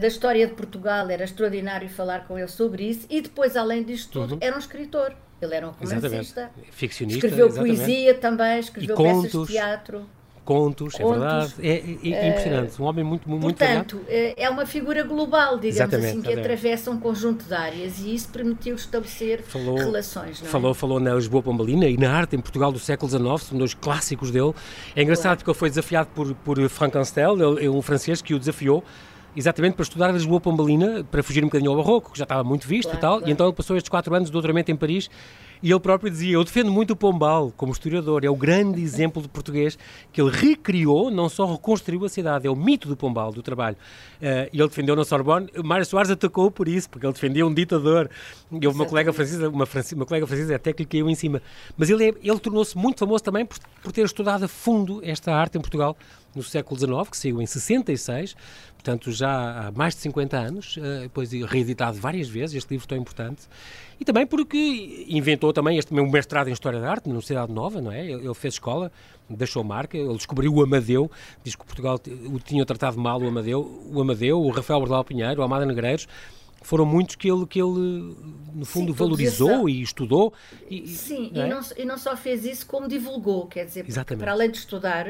Da 0.00 0.06
história 0.06 0.46
de 0.46 0.54
Portugal, 0.54 1.10
era 1.10 1.24
extraordinário 1.24 1.90
falar 1.90 2.26
com 2.26 2.38
ele 2.38 2.48
sobre 2.48 2.88
isso, 2.88 3.06
e 3.10 3.20
depois, 3.20 3.54
além 3.54 3.82
disto 3.82 4.12
tudo, 4.12 4.32
uhum. 4.32 4.38
era 4.40 4.56
um 4.56 4.58
escritor. 4.58 5.14
Ele 5.42 5.54
era 5.54 5.68
um 5.68 5.72
romancista, 5.72 6.50
ficcionista, 6.70 7.26
escreveu 7.26 7.48
exatamente. 7.48 7.76
poesia 7.76 8.14
também, 8.14 8.58
escreveu 8.60 8.96
peças 8.96 9.30
de 9.30 9.46
teatro 9.46 10.08
contos, 10.48 10.94
contos, 10.94 11.00
é 11.00 11.18
verdade. 11.18 11.54
É, 11.60 11.68
é, 11.68 12.24
é 12.24 12.28
impressionante. 12.30 12.80
Um 12.80 12.86
homem 12.86 13.04
muito, 13.04 13.28
muito 13.28 13.42
Portanto, 13.42 14.00
é, 14.08 14.44
é 14.44 14.48
uma 14.48 14.64
figura 14.64 15.02
global, 15.02 15.58
digamos 15.58 15.76
exatamente, 15.76 16.06
assim, 16.06 16.22
que 16.22 16.28
exatamente. 16.28 16.40
atravessa 16.40 16.90
um 16.90 16.98
conjunto 16.98 17.44
de 17.44 17.52
áreas 17.52 17.98
e 17.98 18.14
isso 18.14 18.30
permitiu 18.30 18.74
estabelecer 18.74 19.42
falou, 19.42 19.76
relações. 19.76 20.42
É? 20.42 20.46
falou, 20.46 20.72
falou 20.72 20.98
na 20.98 21.14
Lisboa 21.14 21.42
Pombalina 21.42 21.86
e 21.86 21.98
na 21.98 22.10
arte 22.10 22.34
em 22.34 22.40
Portugal 22.40 22.72
do 22.72 22.78
século 22.78 23.10
XIX, 23.10 23.42
são 23.42 23.58
dois 23.58 23.74
clássicos 23.74 24.30
dele. 24.30 24.54
É 24.96 25.02
engraçado 25.02 25.24
claro. 25.24 25.36
porque 25.36 25.50
ele 25.50 25.58
foi 25.58 25.68
desafiado 25.68 26.08
por, 26.14 26.34
por 26.36 26.68
Frank 26.70 26.96
Anstel, 26.96 27.58
ele, 27.58 27.68
um 27.68 27.82
francês 27.82 28.22
que 28.22 28.32
o 28.32 28.38
desafiou 28.38 28.82
exatamente 29.36 29.74
para 29.74 29.82
estudar 29.82 30.08
a 30.08 30.12
Lisboa 30.12 30.40
Pombalina, 30.40 31.04
para 31.04 31.22
fugir 31.22 31.44
um 31.44 31.48
bocadinho 31.48 31.70
ao 31.70 31.76
barroco, 31.76 32.12
que 32.12 32.18
já 32.18 32.24
estava 32.24 32.42
muito 32.42 32.66
visto 32.66 32.88
claro, 32.88 32.98
e 32.98 33.00
tal, 33.00 33.12
claro. 33.18 33.28
e 33.28 33.32
então 33.32 33.46
ele 33.46 33.54
passou 33.54 33.76
estes 33.76 33.90
quatro 33.90 34.14
anos 34.14 34.28
de 34.28 34.32
doutoramento 34.32 34.72
em 34.72 34.76
Paris 34.76 35.10
e 35.62 35.70
ele 35.70 35.80
próprio 35.80 36.10
dizia: 36.10 36.34
Eu 36.34 36.44
defendo 36.44 36.70
muito 36.70 36.92
o 36.92 36.96
Pombal 36.96 37.52
como 37.56 37.72
historiador, 37.72 38.24
é 38.24 38.30
o 38.30 38.36
grande 38.36 38.80
exemplo 38.80 39.22
de 39.22 39.28
português 39.28 39.78
que 40.12 40.20
ele 40.20 40.30
recriou, 40.30 41.10
não 41.10 41.28
só 41.28 41.44
reconstruiu 41.50 42.04
a 42.04 42.08
cidade, 42.08 42.46
é 42.46 42.50
o 42.50 42.56
mito 42.56 42.88
do 42.88 42.96
Pombal, 42.96 43.32
do 43.32 43.42
trabalho. 43.42 43.76
Uh, 44.20 44.48
e 44.52 44.60
ele 44.60 44.68
defendeu 44.68 44.96
na 44.96 45.04
Sorbonne. 45.04 45.48
Mário 45.64 45.84
Soares 45.84 46.10
atacou 46.10 46.50
por 46.50 46.68
isso, 46.68 46.88
porque 46.90 47.06
ele 47.06 47.12
defendia 47.12 47.46
um 47.46 47.52
ditador. 47.52 48.10
E 48.50 48.66
houve 48.66 48.78
uma 48.78 48.86
colega 48.86 49.12
francesa, 49.12 49.48
uma, 49.48 49.66
uma 49.94 50.06
colega 50.06 50.26
francesa 50.26 50.56
até 50.56 50.72
que 50.72 50.82
lhe 50.82 50.88
caiu 50.88 51.08
em 51.08 51.14
cima. 51.14 51.42
Mas 51.76 51.90
ele, 51.90 52.08
é, 52.08 52.14
ele 52.22 52.38
tornou-se 52.38 52.76
muito 52.76 52.98
famoso 52.98 53.22
também 53.22 53.44
por, 53.44 53.58
por 53.82 53.92
ter 53.92 54.04
estudado 54.04 54.44
a 54.44 54.48
fundo 54.48 55.00
esta 55.04 55.34
arte 55.34 55.58
em 55.58 55.60
Portugal 55.60 55.96
no 56.38 56.44
século 56.44 56.78
XIX, 56.78 57.10
que 57.10 57.16
saiu 57.16 57.42
em 57.42 57.46
66, 57.46 58.34
portanto 58.74 59.12
já 59.12 59.66
há 59.66 59.72
mais 59.72 59.94
de 59.94 60.00
50 60.00 60.36
anos, 60.36 60.76
uh, 60.76 61.00
depois 61.02 61.30
reeditado 61.32 61.98
várias 61.98 62.28
vezes, 62.28 62.56
este 62.56 62.70
livro 62.70 62.86
tão 62.86 62.96
importante, 62.96 63.42
e 64.00 64.04
também 64.04 64.26
porque 64.26 65.06
inventou 65.08 65.52
também 65.52 65.76
este 65.76 65.92
meu 65.92 66.08
mestrado 66.08 66.48
em 66.48 66.52
História 66.52 66.80
da 66.80 66.90
Arte 66.90 67.06
na 67.06 67.10
Universidade 67.10 67.52
Nova, 67.52 67.80
não 67.80 67.90
é? 67.90 68.06
Ele 68.06 68.34
fez 68.34 68.54
escola, 68.54 68.92
deixou 69.28 69.64
marca, 69.64 69.96
ele 69.96 70.14
descobriu 70.14 70.54
o 70.54 70.62
Amadeu, 70.62 71.10
diz 71.42 71.56
que 71.56 71.64
Portugal 71.64 72.00
o 72.32 72.38
tinha 72.38 72.64
tratado 72.64 72.98
mal 72.98 73.20
o 73.20 73.26
Amadeu, 73.26 73.88
o 73.92 74.00
Amadeu, 74.00 74.40
o 74.40 74.50
Rafael 74.50 74.78
Bordal 74.78 75.04
Pinheiro, 75.04 75.40
o 75.40 75.44
Amada 75.44 75.66
Negreiros, 75.66 76.06
foram 76.62 76.84
muitos 76.84 77.16
que 77.16 77.30
ele, 77.30 77.46
que 77.46 77.60
ele 77.60 78.16
no 78.52 78.64
fundo, 78.64 78.92
Sim, 78.92 78.98
valorizou 78.98 79.68
e 79.68 79.80
estudou. 79.80 80.32
E, 80.68 80.86
Sim, 80.88 81.30
não 81.32 81.42
é? 81.42 81.46
e, 81.46 81.50
não, 81.50 81.60
e 81.78 81.84
não 81.84 81.98
só 81.98 82.16
fez 82.16 82.44
isso, 82.44 82.66
como 82.66 82.88
divulgou, 82.88 83.46
quer 83.46 83.64
dizer, 83.64 83.86
para 84.18 84.32
além 84.32 84.50
de 84.50 84.58
estudar, 84.58 85.06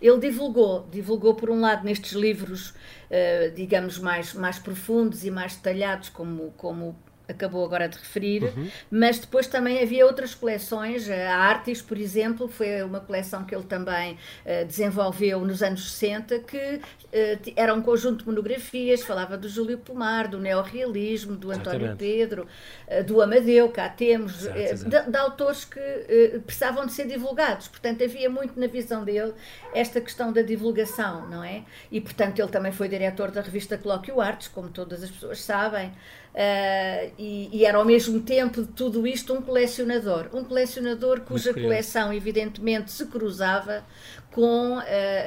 ele 0.00 0.18
divulgou, 0.18 0.86
divulgou 0.90 1.34
por 1.34 1.50
um 1.50 1.60
lado 1.60 1.84
nestes 1.84 2.12
livros, 2.12 2.70
uh, 2.70 3.54
digamos, 3.54 3.98
mais, 3.98 4.32
mais 4.32 4.58
profundos 4.58 5.24
e 5.24 5.30
mais 5.30 5.56
detalhados, 5.56 6.08
como, 6.08 6.52
como 6.56 6.96
acabou 7.28 7.64
agora 7.64 7.88
de 7.88 7.98
referir, 7.98 8.44
uhum. 8.44 8.68
mas 8.90 9.18
depois 9.18 9.46
também 9.46 9.82
havia 9.82 10.06
outras 10.06 10.34
coleções, 10.34 11.08
a 11.10 11.36
Artis, 11.36 11.82
por 11.82 11.98
exemplo, 11.98 12.48
foi 12.48 12.82
uma 12.82 13.00
coleção 13.00 13.44
que 13.44 13.54
ele 13.54 13.64
também 13.64 14.14
uh, 14.14 14.64
desenvolveu 14.64 15.40
nos 15.40 15.62
anos 15.62 15.92
60, 15.92 16.38
que 16.40 16.56
uh, 16.56 17.52
era 17.56 17.74
um 17.74 17.82
conjunto 17.82 18.20
de 18.20 18.26
monografias, 18.26 19.02
falava 19.02 19.36
do 19.36 19.48
Júlio 19.48 19.78
Pomar, 19.78 20.28
do 20.28 20.38
neorrealismo, 20.38 21.36
do 21.36 21.50
António 21.50 21.86
Exatamente. 21.86 21.98
Pedro, 21.98 22.46
uh, 22.88 23.04
do 23.04 23.20
Amadeu, 23.20 23.68
cá 23.70 23.88
temos, 23.88 24.42
de, 24.42 25.10
de, 25.10 25.16
autores 25.16 25.64
que 25.64 25.80
precisavam 26.44 26.86
de 26.86 26.92
ser 26.92 27.06
divulgados, 27.06 27.68
portanto 27.68 28.04
havia 28.04 28.30
muito 28.30 28.58
na 28.58 28.66
visão 28.66 29.04
dele 29.04 29.32
esta 29.74 30.00
questão 30.00 30.32
da 30.32 30.42
divulgação, 30.42 31.28
não 31.28 31.42
é? 31.42 31.64
E 31.90 32.00
portanto 32.00 32.38
ele 32.38 32.48
também 32.48 32.70
foi 32.70 32.88
diretor 32.88 33.30
da 33.30 33.40
revista 33.40 33.76
Colóquio 33.76 34.20
Artes, 34.20 34.48
como 34.48 34.68
todas 34.68 35.02
as 35.02 35.10
pessoas 35.10 35.42
sabem, 35.42 35.92
Uh, 36.36 37.12
e, 37.16 37.48
e, 37.50 37.64
era 37.64 37.78
ao 37.78 37.84
mesmo 37.84 38.20
tempo 38.20 38.60
de 38.60 38.68
tudo 38.68 39.06
isto 39.06 39.32
um 39.32 39.40
colecionador. 39.40 40.28
Um 40.34 40.44
colecionador 40.44 41.22
cuja 41.22 41.54
coleção, 41.54 42.12
evidentemente, 42.12 42.92
se 42.92 43.06
cruzava 43.06 43.82
com 44.36 44.76
uh, 44.76 44.82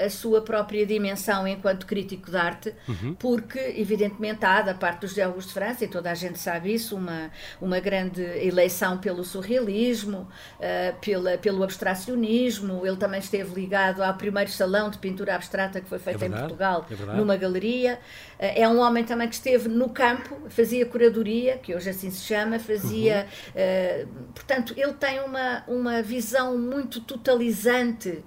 a 0.05 0.07
sua 0.11 0.39
própria 0.39 0.85
dimensão 0.85 1.47
enquanto 1.47 1.87
crítico 1.87 2.29
de 2.29 2.37
arte, 2.37 2.75
uhum. 2.87 3.15
porque, 3.15 3.57
evidentemente, 3.75 4.45
há 4.45 4.61
da 4.61 4.75
parte 4.75 5.01
dos 5.01 5.15
geólogos 5.15 5.47
de 5.47 5.53
França, 5.53 5.83
e 5.83 5.87
toda 5.87 6.11
a 6.11 6.13
gente 6.13 6.37
sabe 6.37 6.71
isso, 6.71 6.95
uma, 6.95 7.31
uma 7.59 7.79
grande 7.79 8.21
eleição 8.21 8.99
pelo 8.99 9.23
surrealismo, 9.23 10.29
uh, 10.59 10.99
pela, 11.01 11.39
pelo 11.39 11.63
abstracionismo. 11.63 12.85
Ele 12.85 12.97
também 12.97 13.19
esteve 13.19 13.51
ligado 13.59 14.03
ao 14.03 14.13
primeiro 14.13 14.51
salão 14.51 14.91
de 14.91 14.99
pintura 14.99 15.33
abstrata 15.33 15.81
que 15.81 15.89
foi 15.89 15.97
feito 15.97 16.23
é 16.23 16.27
em 16.27 16.31
Portugal, 16.31 16.85
é 16.91 17.17
numa 17.17 17.35
galeria. 17.35 17.95
Uh, 18.37 18.45
é 18.57 18.69
um 18.69 18.77
homem 18.77 19.03
também 19.03 19.27
que 19.27 19.33
esteve 19.33 19.67
no 19.67 19.89
campo, 19.89 20.37
fazia 20.49 20.85
curadoria, 20.85 21.57
que 21.57 21.73
hoje 21.73 21.89
assim 21.89 22.11
se 22.11 22.21
chama, 22.21 22.59
fazia. 22.59 23.25
Uhum. 23.55 24.27
portanto, 24.35 24.75
ele 24.77 24.93
tem 24.93 25.19
uma, 25.21 25.63
uma 25.67 26.03
visão 26.03 26.55
muito 26.59 27.01
totalizante 27.01 28.23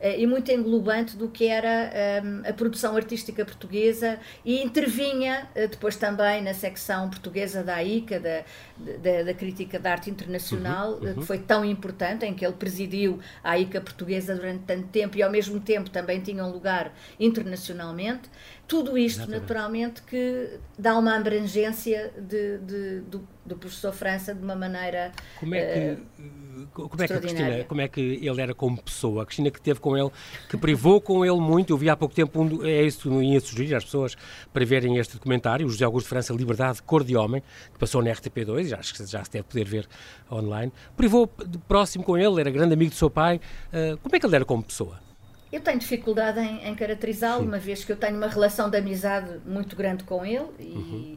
e 0.00 0.26
muito 0.26 0.50
englobante 0.52 1.16
do 1.16 1.28
que 1.28 1.46
era 1.46 2.22
um, 2.24 2.48
a 2.48 2.52
produção 2.52 2.96
artística 2.96 3.44
portuguesa 3.44 4.18
e 4.44 4.62
intervinha 4.62 5.48
uh, 5.56 5.68
depois 5.68 5.96
também 5.96 6.42
na 6.42 6.54
secção 6.54 7.08
portuguesa 7.10 7.62
da 7.64 7.74
AICA, 7.76 8.20
da, 8.20 8.44
da, 8.76 9.22
da 9.24 9.34
Crítica 9.34 9.78
de 9.78 9.88
Arte 9.88 10.10
Internacional, 10.10 10.92
uhum, 10.92 11.08
uhum. 11.08 11.14
que 11.14 11.26
foi 11.26 11.38
tão 11.38 11.64
importante, 11.64 12.24
em 12.24 12.34
que 12.34 12.44
ele 12.44 12.54
presidiu 12.54 13.18
a 13.42 13.52
AICA 13.52 13.80
portuguesa 13.80 14.34
durante 14.34 14.64
tanto 14.64 14.88
tempo 14.88 15.16
e 15.16 15.22
ao 15.22 15.30
mesmo 15.30 15.58
tempo 15.60 15.90
também 15.90 16.20
tinha 16.20 16.44
um 16.44 16.50
lugar 16.50 16.92
internacionalmente. 17.18 18.28
Tudo 18.68 18.98
isto, 18.98 19.20
Exatamente. 19.20 19.40
naturalmente, 19.40 20.02
que 20.02 20.60
dá 20.78 20.98
uma 20.98 21.16
abrangência 21.16 22.12
de, 22.18 22.58
de, 22.58 23.00
do, 23.00 23.26
do, 23.46 23.56
professor 23.56 23.94
França 23.94 24.34
de 24.34 24.44
uma 24.44 24.54
maneira. 24.54 25.10
Como 25.40 25.54
é 25.54 25.96
que. 25.96 26.22
Uh, 26.22 26.48
como 26.70 27.02
é 27.02 27.08
que 27.08 27.18
Cristina, 27.18 27.64
como 27.64 27.80
é 27.80 27.88
que 27.88 28.00
ele 28.00 28.42
era 28.42 28.52
como 28.52 28.76
pessoa? 28.76 29.22
A 29.22 29.26
Cristina 29.26 29.50
que 29.50 29.58
teve 29.58 29.80
com 29.80 29.96
ele, 29.96 30.10
que 30.50 30.56
privou 30.58 31.00
com 31.00 31.24
ele 31.24 31.40
muito, 31.40 31.72
eu 31.72 31.78
vi 31.78 31.88
há 31.88 31.96
pouco 31.96 32.14
tempo, 32.14 32.42
um, 32.42 32.62
é 32.62 32.82
isso 32.82 33.08
que 33.08 33.08
ia 33.08 33.40
sugerir 33.40 33.74
às 33.74 33.84
pessoas 33.84 34.16
para 34.52 34.66
verem 34.66 34.98
este 34.98 35.14
documentário, 35.14 35.66
o 35.66 35.70
José 35.70 35.86
Augusto 35.86 36.08
França, 36.08 36.34
Liberdade, 36.34 36.82
Cor 36.82 37.02
de 37.02 37.16
Homem, 37.16 37.42
que 37.72 37.78
passou 37.78 38.02
na 38.02 38.10
RTP2, 38.10 38.78
acho 38.78 38.92
que 38.92 39.06
já 39.06 39.24
se 39.24 39.30
deve 39.30 39.44
poder 39.44 39.64
ver 39.64 39.88
online. 40.30 40.70
Privou 40.94 41.30
de 41.46 41.56
próximo 41.56 42.04
com 42.04 42.18
ele, 42.18 42.38
era 42.38 42.50
grande 42.50 42.74
amigo 42.74 42.90
do 42.90 42.96
seu 42.96 43.08
pai. 43.08 43.40
Uh, 43.72 43.96
como 43.98 44.14
é 44.14 44.20
que 44.20 44.26
ele 44.26 44.36
era 44.36 44.44
como 44.44 44.62
pessoa? 44.62 45.07
Eu 45.52 45.60
tenho 45.60 45.78
dificuldade 45.78 46.40
em, 46.40 46.68
em 46.68 46.74
caracterizá-lo, 46.74 47.44
uma 47.44 47.58
vez 47.58 47.84
que 47.84 47.92
eu 47.92 47.96
tenho 47.96 48.16
uma 48.16 48.28
relação 48.28 48.68
de 48.68 48.76
amizade 48.76 49.40
muito 49.46 49.74
grande 49.74 50.04
com 50.04 50.24
ele 50.24 50.46
e, 50.58 50.62
uhum. 50.62 51.16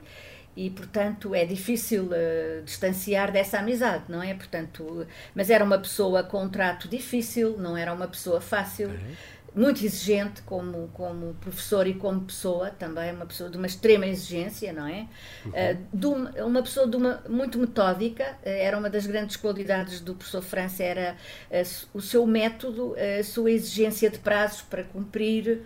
e 0.55 0.69
portanto, 0.69 1.35
é 1.35 1.45
difícil 1.45 2.05
uh, 2.05 2.63
distanciar 2.63 3.31
dessa 3.31 3.59
amizade, 3.59 4.05
não 4.07 4.23
é? 4.23 4.33
Portanto, 4.33 5.05
mas 5.35 5.50
era 5.50 5.63
uma 5.63 5.77
pessoa 5.77 6.23
com 6.23 6.43
um 6.43 6.50
trato 6.50 6.88
difícil, 6.88 7.57
não 7.57 7.75
era 7.75 7.93
uma 7.93 8.07
pessoa 8.07 8.39
fácil. 8.39 8.89
Uhum 8.89 9.15
muito 9.53 9.84
exigente 9.86 10.41
como, 10.43 10.89
como 10.93 11.34
professor 11.36 11.86
e 11.86 11.93
como 11.93 12.22
pessoa, 12.22 12.70
também 12.70 13.13
uma 13.13 13.25
pessoa 13.25 13.50
de 13.50 13.58
uma 13.58 13.67
extrema 13.67 14.08
exigência, 14.08 14.72
não 14.72 14.88
é? 14.88 15.08
Uhum. 15.46 16.39
Uh, 16.39 16.46
uma, 16.46 16.63
pessoa 16.63 16.88
de 16.88 16.96
uma, 16.96 17.22
muito 17.27 17.60
metódica, 17.60 18.24
uh, 18.24 18.38
era 18.43 18.77
uma 18.77 18.89
das 18.89 19.05
grandes 19.05 19.36
qualidades 19.36 20.00
do 20.00 20.15
professor 20.15 20.41
França, 20.41 20.84
era 20.84 21.17
uh, 21.51 21.88
o 21.93 22.01
seu 22.01 22.25
método, 22.25 22.96
a 23.20 23.24
sua 23.24 23.51
exigência 23.51 24.10
de 24.10 24.20
prazos 24.20 24.62
para 24.62 24.84
cumprir, 24.84 25.62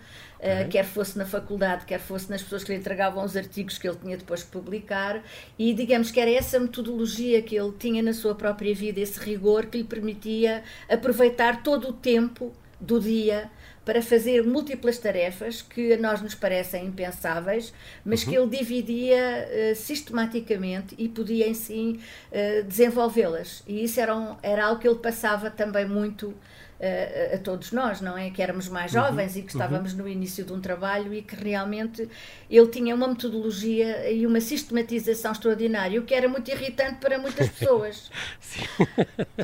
quer 0.70 0.84
fosse 0.84 1.16
na 1.16 1.24
faculdade, 1.24 1.86
quer 1.86 1.98
fosse 1.98 2.30
nas 2.30 2.42
pessoas 2.42 2.62
que 2.62 2.72
lhe 2.72 2.78
entregavam 2.78 3.24
os 3.24 3.36
artigos 3.36 3.78
que 3.78 3.88
ele 3.88 3.96
tinha 3.96 4.16
depois 4.16 4.40
de 4.40 4.46
publicar, 4.46 5.22
e 5.58 5.72
digamos 5.72 6.10
que 6.10 6.20
era 6.20 6.30
essa 6.30 6.58
metodologia 6.60 7.42
que 7.42 7.56
ele 7.56 7.72
tinha 7.78 8.02
na 8.02 8.12
sua 8.12 8.34
própria 8.34 8.74
vida, 8.74 9.00
esse 9.00 9.18
rigor 9.18 9.66
que 9.66 9.78
lhe 9.78 9.84
permitia 9.84 10.62
aproveitar 10.88 11.62
todo 11.62 11.88
o 11.88 11.92
tempo 11.92 12.52
do 12.80 13.00
dia 13.00 13.50
para 13.86 14.02
fazer 14.02 14.42
múltiplas 14.42 14.98
tarefas 14.98 15.62
que 15.62 15.92
a 15.92 15.96
nós 15.96 16.20
nos 16.20 16.34
parecem 16.34 16.86
impensáveis, 16.86 17.72
mas 18.04 18.24
uhum. 18.24 18.28
que 18.28 18.36
ele 18.36 18.56
dividia 18.58 19.48
uh, 19.48 19.76
sistematicamente 19.76 20.96
e 20.98 21.08
podia, 21.08 21.46
em 21.46 21.54
si, 21.54 22.00
uh, 22.32 22.64
desenvolvê-las. 22.64 23.62
E 23.64 23.84
isso 23.84 24.00
era, 24.00 24.14
um, 24.14 24.34
era 24.42 24.66
algo 24.66 24.80
que 24.80 24.88
ele 24.88 24.98
passava 24.98 25.50
também 25.50 25.86
muito 25.86 26.34
a, 26.80 27.34
a, 27.34 27.38
todos 27.38 27.72
nós, 27.72 28.00
não 28.00 28.16
é? 28.16 28.30
Que 28.30 28.42
éramos 28.42 28.68
mais 28.68 28.92
uhum, 28.92 29.00
jovens 29.00 29.34
uhum, 29.34 29.40
e 29.40 29.42
que 29.42 29.52
estávamos 29.52 29.92
uhum. 29.92 29.98
no 29.98 30.08
início 30.08 30.44
de 30.44 30.52
um 30.52 30.60
trabalho 30.60 31.12
e 31.14 31.22
que 31.22 31.34
realmente 31.34 32.08
ele 32.50 32.68
tinha 32.68 32.94
uma 32.94 33.08
metodologia 33.08 34.10
e 34.10 34.26
uma 34.26 34.40
sistematização 34.40 35.32
extraordinária, 35.32 35.98
o 35.98 36.04
que 36.04 36.14
era 36.14 36.28
muito 36.28 36.50
irritante 36.50 36.96
para 37.00 37.18
muitas 37.18 37.48
pessoas. 37.50 38.10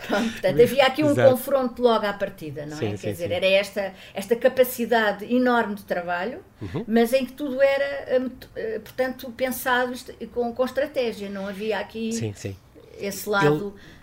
Pronto, 0.06 0.32
portanto, 0.32 0.62
havia 0.62 0.86
aqui 0.86 1.02
um 1.02 1.10
Exato. 1.10 1.30
confronto 1.30 1.82
logo 1.82 2.06
à 2.06 2.12
partida, 2.12 2.66
não 2.66 2.76
é? 2.76 2.80
sim, 2.80 2.86
é? 2.86 2.90
Quer 2.90 2.96
sim, 2.98 3.12
dizer, 3.12 3.28
sim. 3.28 3.34
era 3.34 3.46
esta, 3.46 3.94
esta 4.14 4.36
capacidade 4.36 5.34
enorme 5.34 5.74
de 5.74 5.84
trabalho, 5.84 6.40
uhum. 6.60 6.84
mas 6.86 7.12
em 7.12 7.24
que 7.24 7.32
tudo 7.32 7.62
era, 7.62 7.84
eh, 7.84 8.22
eh, 8.56 8.78
portanto, 8.78 9.32
pensado 9.36 9.92
com, 10.32 10.52
com 10.52 10.64
estratégia, 10.64 11.30
não 11.30 11.46
havia 11.46 11.78
aqui 11.78 12.10
esse 12.98 13.28
lado. 13.28 13.46
Ele 13.46 14.01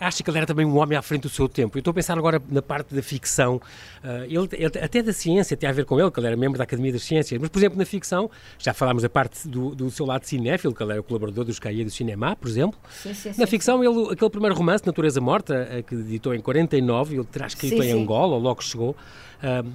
acha 0.00 0.22
que 0.22 0.30
ele 0.30 0.38
era 0.38 0.46
também 0.46 0.64
um 0.64 0.76
homem 0.78 0.96
à 0.96 1.02
frente 1.02 1.22
do 1.22 1.28
seu 1.28 1.48
tempo. 1.48 1.76
Eu 1.76 1.80
estou 1.80 1.90
a 1.90 1.94
pensar 1.94 2.16
agora 2.16 2.40
na 2.48 2.62
parte 2.62 2.94
da 2.94 3.02
ficção. 3.02 3.56
Uh, 4.02 4.24
ele, 4.24 4.48
ele, 4.52 4.78
até 4.78 5.02
da 5.02 5.12
ciência 5.12 5.56
tem 5.56 5.68
a 5.68 5.72
ver 5.72 5.84
com 5.84 6.00
ele, 6.00 6.10
que 6.10 6.20
ele 6.20 6.26
era 6.26 6.36
membro 6.36 6.58
da 6.58 6.64
Academia 6.64 6.92
das 6.92 7.02
Ciências. 7.02 7.40
Mas, 7.40 7.50
por 7.50 7.58
exemplo, 7.58 7.78
na 7.78 7.84
ficção, 7.84 8.30
já 8.58 8.72
falámos 8.72 9.02
da 9.02 9.08
parte 9.08 9.46
do, 9.48 9.74
do 9.74 9.90
seu 9.90 10.06
lado 10.06 10.24
cinéfilo, 10.24 10.74
que 10.74 10.82
ele 10.82 10.92
era 10.92 11.00
o 11.00 11.04
colaborador 11.04 11.44
dos 11.44 11.58
Cahiers 11.58 11.86
do 11.86 11.94
Cinema, 11.94 12.36
por 12.36 12.48
exemplo. 12.48 12.78
Sim, 12.90 13.14
sim, 13.14 13.32
na 13.36 13.46
ficção, 13.46 13.82
ele, 13.82 14.12
aquele 14.12 14.30
primeiro 14.30 14.54
romance, 14.54 14.84
Natureza 14.86 15.20
Morta, 15.20 15.68
uh, 15.78 15.82
que 15.82 15.94
editou 15.94 16.34
em 16.34 16.40
49, 16.40 17.16
ele 17.16 17.24
terá 17.24 17.46
escrito 17.46 17.82
em 17.82 17.92
Angola, 17.92 18.34
ou 18.34 18.40
logo 18.40 18.62
chegou, 18.62 18.96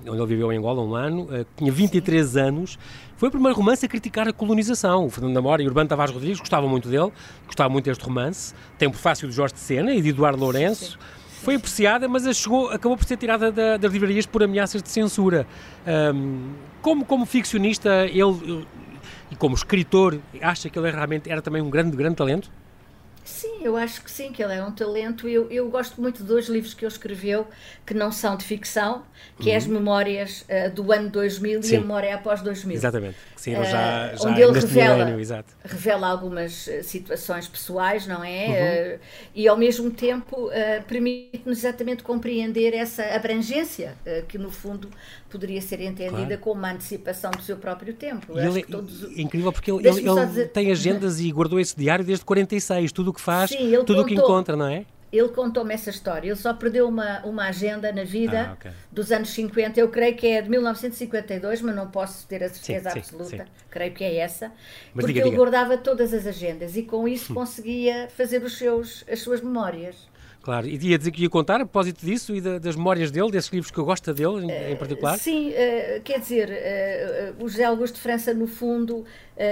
onde 0.07 0.17
ele 0.17 0.25
viveu 0.25 0.51
em 0.51 0.57
Angola 0.57 0.81
um 0.81 0.95
ano, 0.95 1.27
tinha 1.55 1.71
23 1.71 2.37
anos. 2.37 2.77
Foi 3.17 3.29
o 3.29 3.31
primeiro 3.31 3.55
romance 3.55 3.85
a 3.85 3.87
criticar 3.87 4.27
a 4.27 4.33
colonização. 4.33 5.05
O 5.05 5.09
Fernando 5.09 5.33
Namora 5.33 5.61
e 5.61 5.67
Urbano 5.67 5.87
Tavares 5.87 6.13
Rodrigues 6.13 6.39
gostavam 6.39 6.67
muito 6.67 6.89
dele, 6.89 7.11
gostavam 7.45 7.71
muito 7.71 7.85
deste 7.85 8.03
romance. 8.03 8.53
Tem 8.77 8.87
o 8.87 8.91
prefácio 8.91 9.27
de 9.27 9.33
Jorge 9.35 9.53
de 9.53 9.59
Sena 9.59 9.93
e 9.93 10.01
de 10.01 10.09
Eduardo 10.09 10.39
Lourenço. 10.39 10.93
Sim. 10.93 10.97
Foi 11.43 11.55
apreciada, 11.55 12.07
mas 12.07 12.23
chegou, 12.37 12.69
acabou 12.69 12.97
por 12.97 13.05
ser 13.05 13.17
tirada 13.17 13.51
da, 13.51 13.77
das 13.77 13.91
livrarias 13.91 14.25
por 14.25 14.43
ameaças 14.43 14.81
de 14.81 14.89
censura. 14.89 15.47
Um, 16.15 16.51
como, 16.81 17.05
como 17.05 17.25
ficcionista, 17.25 18.05
ele 18.07 18.65
e 19.31 19.35
como 19.35 19.55
escritor, 19.55 20.19
acha 20.41 20.69
que 20.69 20.77
ele 20.77 20.89
é 20.89 20.91
realmente 20.91 21.29
era 21.31 21.41
também 21.41 21.61
um 21.61 21.69
grande, 21.69 21.95
grande 21.95 22.15
talento? 22.15 22.51
Sim, 23.23 23.59
eu 23.61 23.77
acho 23.77 24.03
que 24.03 24.09
sim, 24.09 24.31
que 24.31 24.43
ele 24.43 24.53
é 24.53 24.63
um 24.63 24.71
talento. 24.71 25.27
Eu, 25.27 25.49
eu 25.51 25.69
gosto 25.69 26.01
muito 26.01 26.17
de 26.17 26.23
dois 26.23 26.47
livros 26.47 26.73
que 26.73 26.83
ele 26.83 26.91
escreveu 26.91 27.47
que 27.85 27.93
não 27.93 28.11
são 28.11 28.35
de 28.35 28.43
ficção, 28.43 29.03
que 29.37 29.49
uhum. 29.49 29.53
é 29.53 29.57
as 29.57 29.65
uhum. 29.65 29.73
Memórias 29.73 30.41
uh, 30.41 30.73
do 30.73 30.91
ano 30.91 31.09
2000 31.09 31.63
sim. 31.63 31.73
e 31.73 31.77
a 31.77 31.81
Memória 31.81 32.15
após 32.15 32.41
2000. 32.41 32.75
Exatamente, 32.75 33.17
sim, 33.35 33.53
uh, 33.53 33.63
já, 33.63 34.15
já 34.15 34.29
onde 34.29 34.41
ele 34.41 34.53
revela, 34.53 35.05
milénio, 35.05 35.45
revela 35.63 36.07
algumas 36.07 36.67
eh, 36.67 36.83
situações 36.83 37.47
pessoais, 37.47 38.07
não 38.07 38.23
é? 38.23 38.47
Uhum. 38.47 38.95
Uh, 38.95 38.99
e 39.35 39.47
ao 39.47 39.57
mesmo 39.57 39.91
tempo 39.91 40.49
permite-nos 40.87 41.59
exatamente 41.59 42.03
compreender 42.03 42.73
essa 42.73 43.03
abrangência 43.15 43.95
que 44.27 44.37
no 44.37 44.51
fundo 44.51 44.89
poderia 45.29 45.61
ser 45.61 45.79
entendida 45.81 46.25
claro. 46.25 46.37
como 46.39 46.59
uma 46.59 46.71
antecipação 46.71 47.31
do 47.31 47.41
seu 47.41 47.57
próprio 47.57 47.93
tempo. 47.93 48.37
Ele, 48.37 48.59
é 48.59 48.63
todos... 48.63 49.03
incrível 49.17 49.51
porque 49.51 49.71
ele, 49.71 49.87
ele, 49.87 50.09
ele 50.09 50.25
dizer... 50.25 50.49
tem 50.49 50.71
agendas 50.71 51.19
e 51.19 51.31
guardou 51.31 51.59
esse 51.59 51.75
diário 51.75 52.03
desde 52.03 52.25
46, 52.25 52.91
tudo 52.91 53.10
o 53.11 53.13
que 53.13 53.21
faz, 53.21 53.51
Sim, 53.51 53.71
tudo 53.85 54.01
o 54.01 54.05
que 54.05 54.15
encontra, 54.15 54.55
não 54.55 54.67
é? 54.67 54.85
Ele 55.11 55.27
contou-me 55.27 55.73
essa 55.73 55.89
história. 55.89 56.29
Ele 56.29 56.35
só 56.37 56.53
perdeu 56.53 56.87
uma, 56.87 57.19
uma 57.25 57.47
agenda 57.47 57.91
na 57.91 58.05
vida 58.05 58.51
ah, 58.51 58.53
okay. 58.53 58.71
dos 58.89 59.11
anos 59.11 59.29
50. 59.31 59.77
Eu 59.77 59.89
creio 59.89 60.15
que 60.15 60.25
é 60.25 60.41
de 60.41 60.49
1952, 60.49 61.61
mas 61.61 61.75
não 61.75 61.91
posso 61.91 62.25
ter 62.27 62.41
a 62.41 62.49
certeza 62.49 62.91
sim, 62.91 62.99
absoluta. 62.99 63.29
Sim, 63.29 63.37
sim. 63.37 63.65
Creio 63.69 63.93
que 63.93 64.03
é 64.05 64.15
essa. 64.15 64.47
Mas 64.93 65.03
porque 65.03 65.07
diga, 65.07 65.19
ele 65.19 65.31
diga. 65.31 65.37
guardava 65.37 65.77
todas 65.77 66.13
as 66.13 66.25
agendas 66.25 66.77
e 66.77 66.83
com 66.83 67.09
isso 67.09 67.33
hum. 67.33 67.35
conseguia 67.35 68.07
fazer 68.15 68.41
os 68.41 68.57
seus, 68.57 69.03
as 69.11 69.19
suas 69.19 69.41
memórias. 69.41 70.09
Claro, 70.41 70.67
e 70.67 70.75
ia 70.75 70.97
dizer 70.97 71.11
que 71.11 71.21
ia 71.21 71.29
contar 71.29 71.55
a 71.55 71.65
propósito 71.65 72.03
disso 72.03 72.35
e 72.35 72.41
da, 72.41 72.57
das 72.57 72.75
memórias 72.75 73.11
dele, 73.11 73.29
desses 73.29 73.51
livros 73.51 73.71
que 73.71 73.77
eu 73.77 73.85
gosto 73.85 74.11
dele 74.11 74.45
em, 74.45 74.71
em 74.71 74.75
particular? 74.75 75.17
Sim, 75.19 75.49
uh, 75.49 76.01
quer 76.03 76.19
dizer, 76.19 76.49
uh, 76.49 77.43
o 77.43 77.47
José 77.47 77.63
Augusto 77.63 77.95
de 77.95 78.01
França, 78.01 78.33
no 78.33 78.47
fundo, 78.47 78.97
uh, 78.97 79.05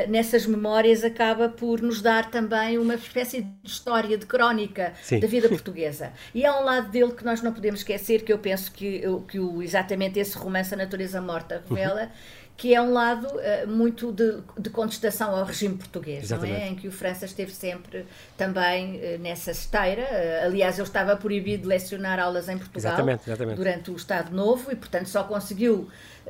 nessas 0.09 0.47
memórias, 0.47 1.03
acaba 1.03 1.47
por 1.47 1.79
nos 1.81 2.01
dar 2.01 2.31
também 2.31 2.79
uma 2.79 2.95
espécie 2.95 3.41
de 3.41 3.69
história, 3.69 4.17
de 4.17 4.25
crónica 4.25 4.93
Sim. 5.03 5.19
da 5.19 5.27
vida 5.27 5.47
portuguesa. 5.47 6.11
E 6.33 6.43
há 6.43 6.59
um 6.59 6.63
lado 6.63 6.89
dele 6.89 7.11
que 7.11 7.23
nós 7.23 7.43
não 7.43 7.53
podemos 7.53 7.81
esquecer, 7.81 8.23
que 8.23 8.33
eu 8.33 8.39
penso 8.39 8.71
que, 8.71 9.03
que 9.27 9.39
o, 9.39 9.61
exatamente 9.61 10.17
esse 10.19 10.35
romance 10.35 10.73
A 10.73 10.77
Natureza 10.77 11.21
Morta 11.21 11.63
revela. 11.69 12.03
Uhum 12.03 12.38
que 12.59 12.75
é 12.75 12.81
um 12.81 12.91
lado 12.91 13.25
uh, 13.25 13.67
muito 13.69 14.11
de, 14.11 14.37
de, 14.57 14.69
contestação 14.69 15.33
ao 15.33 15.45
regime 15.45 15.77
português, 15.77 16.29
não 16.29 16.43
é? 16.43 16.67
em 16.67 16.75
que 16.75 16.89
o 16.89 16.91
França 16.91 17.23
esteve 17.23 17.53
sempre 17.53 18.05
também 18.35 18.97
uh, 18.97 19.17
nessa 19.17 19.51
esteira. 19.51 20.01
Uh, 20.01 20.45
aliás, 20.47 20.77
ele 20.77 20.85
estava 20.85 21.15
proibido 21.15 21.63
de 21.63 21.69
lecionar 21.69 22.19
aulas 22.19 22.49
em 22.49 22.57
Portugal 22.57 22.91
exatamente, 22.91 23.29
exatamente. 23.29 23.55
durante 23.55 23.91
o 23.91 23.95
Estado 23.95 24.35
Novo 24.35 24.73
e, 24.73 24.75
portanto, 24.75 25.07
só 25.07 25.23
conseguiu 25.23 25.87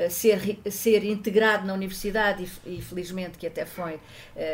ser, 0.09 0.59
ser 0.71 1.03
integrado 1.03 1.67
na 1.67 1.73
universidade 1.73 2.47
e, 2.65 2.77
e 2.77 2.81
felizmente 2.81 3.37
que 3.37 3.45
até 3.45 3.65
foi 3.65 3.99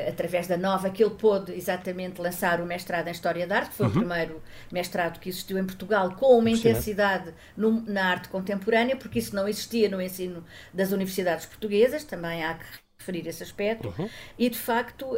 através 0.07 0.47
da 0.47 0.57
Nova 0.57 0.89
que 0.89 1.03
ele 1.03 1.13
pôde 1.13 1.53
exatamente 1.53 2.19
lançar 2.19 2.59
o 2.59 2.65
mestrado 2.65 3.09
em 3.09 3.11
História 3.11 3.45
da 3.45 3.57
Arte, 3.57 3.69
que 3.69 3.75
foi 3.75 3.85
uhum. 3.85 3.91
o 3.91 3.95
primeiro 3.95 4.41
mestrado 4.71 5.19
que 5.19 5.29
existiu 5.29 5.59
em 5.59 5.65
Portugal 5.65 6.15
com 6.15 6.39
uma 6.39 6.49
intensidade 6.49 7.31
no, 7.55 7.81
na 7.81 8.05
arte 8.05 8.29
contemporânea, 8.29 8.95
porque 8.95 9.19
isso 9.19 9.35
não 9.35 9.47
existia 9.47 9.87
no 9.87 10.01
ensino 10.01 10.43
das 10.73 10.91
universidades 10.91 11.45
portuguesas, 11.45 11.64
também 12.07 12.43
há 12.43 12.55
que 12.55 12.65
referir 12.97 13.27
esse 13.27 13.43
aspecto, 13.43 13.93
uhum. 13.97 14.09
e 14.37 14.49
de 14.49 14.57
facto, 14.57 15.05
uh, 15.05 15.17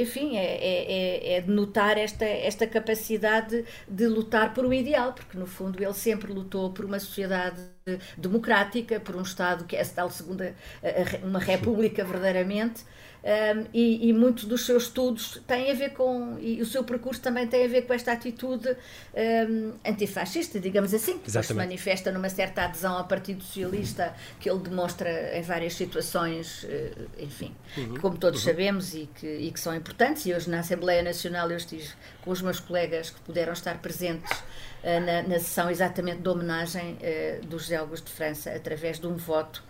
enfim, 0.00 0.36
é, 0.36 0.44
é, 0.44 0.92
é, 0.92 1.32
é 1.34 1.40
de 1.40 1.50
notar 1.50 1.98
esta, 1.98 2.24
esta 2.24 2.66
capacidade 2.66 3.64
de 3.88 4.06
lutar 4.06 4.54
por 4.54 4.64
um 4.64 4.72
ideal, 4.72 5.12
porque 5.12 5.36
no 5.36 5.46
fundo 5.46 5.82
ele 5.82 5.94
sempre 5.94 6.32
lutou 6.32 6.70
por 6.70 6.84
uma 6.84 7.00
sociedade 7.00 7.60
democrática, 8.16 9.00
por 9.00 9.16
um 9.16 9.22
Estado 9.22 9.64
que 9.64 9.74
é 9.74 9.80
essa 9.80 9.94
tal 9.96 10.10
segunda, 10.10 10.54
uma 11.22 11.40
república 11.40 12.04
verdadeiramente, 12.04 12.84
um, 13.22 13.66
e, 13.74 14.08
e 14.08 14.12
muitos 14.12 14.44
dos 14.44 14.64
seus 14.64 14.84
estudos 14.84 15.40
têm 15.46 15.70
a 15.70 15.74
ver 15.74 15.90
com, 15.90 16.38
e 16.40 16.60
o 16.62 16.66
seu 16.66 16.82
percurso 16.82 17.20
também 17.20 17.46
tem 17.46 17.64
a 17.64 17.68
ver 17.68 17.82
com 17.82 17.92
esta 17.92 18.12
atitude 18.12 18.68
um, 19.48 19.72
antifascista, 19.86 20.58
digamos 20.58 20.94
assim, 20.94 21.18
que 21.18 21.30
se 21.30 21.54
manifesta 21.54 22.10
numa 22.10 22.28
certa 22.28 22.64
adesão 22.64 22.96
ao 22.96 23.06
Partido 23.06 23.42
Socialista 23.42 24.14
que 24.38 24.48
ele 24.48 24.60
demonstra 24.60 25.36
em 25.36 25.42
várias 25.42 25.74
situações, 25.74 26.64
eh, 26.68 26.92
enfim, 27.18 27.54
uhum. 27.76 27.94
que 27.94 28.00
como 28.00 28.16
todos 28.16 28.40
uhum. 28.40 28.50
sabemos 28.50 28.94
e 28.94 29.08
que, 29.14 29.26
e 29.26 29.50
que 29.50 29.60
são 29.60 29.74
importantes. 29.74 30.24
E 30.26 30.32
hoje 30.32 30.48
na 30.48 30.60
Assembleia 30.60 31.02
Nacional 31.02 31.50
eu 31.50 31.56
estive 31.56 31.88
com 32.22 32.30
os 32.30 32.40
meus 32.40 32.60
colegas 32.60 33.10
que 33.10 33.20
puderam 33.20 33.52
estar 33.52 33.78
presentes 33.78 34.30
uh, 34.30 35.00
na, 35.04 35.22
na, 35.22 35.38
sessão 35.38 35.70
exatamente 35.70 36.22
de 36.22 36.28
homenagem 36.28 36.96
uh, 36.96 37.46
do 37.46 37.58
José 37.58 37.76
Augusto 37.76 38.06
de 38.06 38.12
França 38.12 38.50
através 38.50 38.98
de 38.98 39.06
um 39.06 39.16
voto 39.16 39.62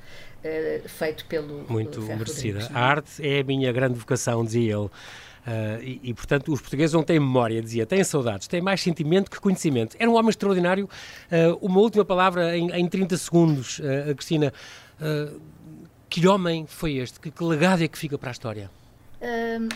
uh, 0.44 0.88
feito 0.88 1.25
pelo. 1.26 1.66
Muito 1.68 2.00
merecida. 2.02 2.68
A 2.73 2.80
arte 2.80 3.26
é 3.26 3.40
a 3.40 3.44
minha 3.44 3.73
grande 3.73 3.99
vocação, 3.99 4.44
dizia 4.44 4.76
ele. 4.76 4.90
Uh, 5.47 5.82
e, 5.82 6.00
e, 6.04 6.14
portanto, 6.14 6.52
os 6.52 6.61
portugueses 6.61 6.92
não 6.92 7.02
têm 7.02 7.18
memória, 7.18 7.62
dizia, 7.62 7.87
têm 7.87 8.04
saudades, 8.04 8.47
têm 8.47 8.61
mais 8.61 8.80
sentimento 8.80 9.30
que 9.30 9.40
conhecimento. 9.40 9.97
Era 9.99 10.11
um 10.11 10.14
homem 10.14 10.30
extraordinário. 10.30 10.85
Uh, 10.85 11.56
uma 11.61 11.80
última 11.80 12.04
palavra 12.04 12.56
em, 12.56 12.70
em 12.70 12.88
30 12.88 13.16
segundos, 13.16 13.78
uh, 13.78 14.14
Cristina. 14.14 14.52
que 16.09 16.26
homem 16.26 16.66
foi 16.66 16.97
este? 16.97 17.18
Que, 17.18 17.30
que 17.30 17.42
legado 17.44 17.82
é 17.82 17.88
que 17.88 17.97
fica 17.97 18.18
para 18.18 18.30
a 18.30 18.32
história? 18.32 18.70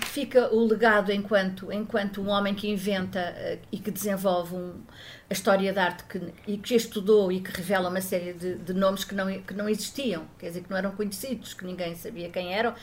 Fica 0.06 0.54
o 0.54 0.64
legado 0.64 1.12
enquanto, 1.12 1.70
enquanto 1.70 2.22
um 2.22 2.28
homem 2.28 2.54
que 2.54 2.68
inventa 2.68 3.34
uh, 3.36 3.66
e 3.70 3.78
que 3.78 3.90
desenvolve 3.90 4.54
um, 4.54 4.80
a 5.28 5.32
história 5.32 5.70
da 5.72 5.84
arte 5.84 6.04
que, 6.04 6.32
e 6.46 6.56
que 6.56 6.74
estudou 6.74 7.30
e 7.30 7.40
que 7.40 7.50
revela 7.50 7.90
uma 7.90 8.00
série 8.00 8.32
de, 8.32 8.54
de, 8.56 8.72
nomes 8.72 9.04
que 9.04 9.14
não, 9.14 9.26
que 9.42 9.52
não 9.52 9.68
existiam, 9.68 10.26
quer 10.38 10.48
dizer, 10.48 10.62
que 10.62 10.70
não 10.70 10.78
eram 10.78 10.92
conhecidos, 10.92 11.52
que 11.52 11.64
ninguém 11.66 11.94
sabia 11.94 12.30
quem 12.30 12.54
eram. 12.54 12.74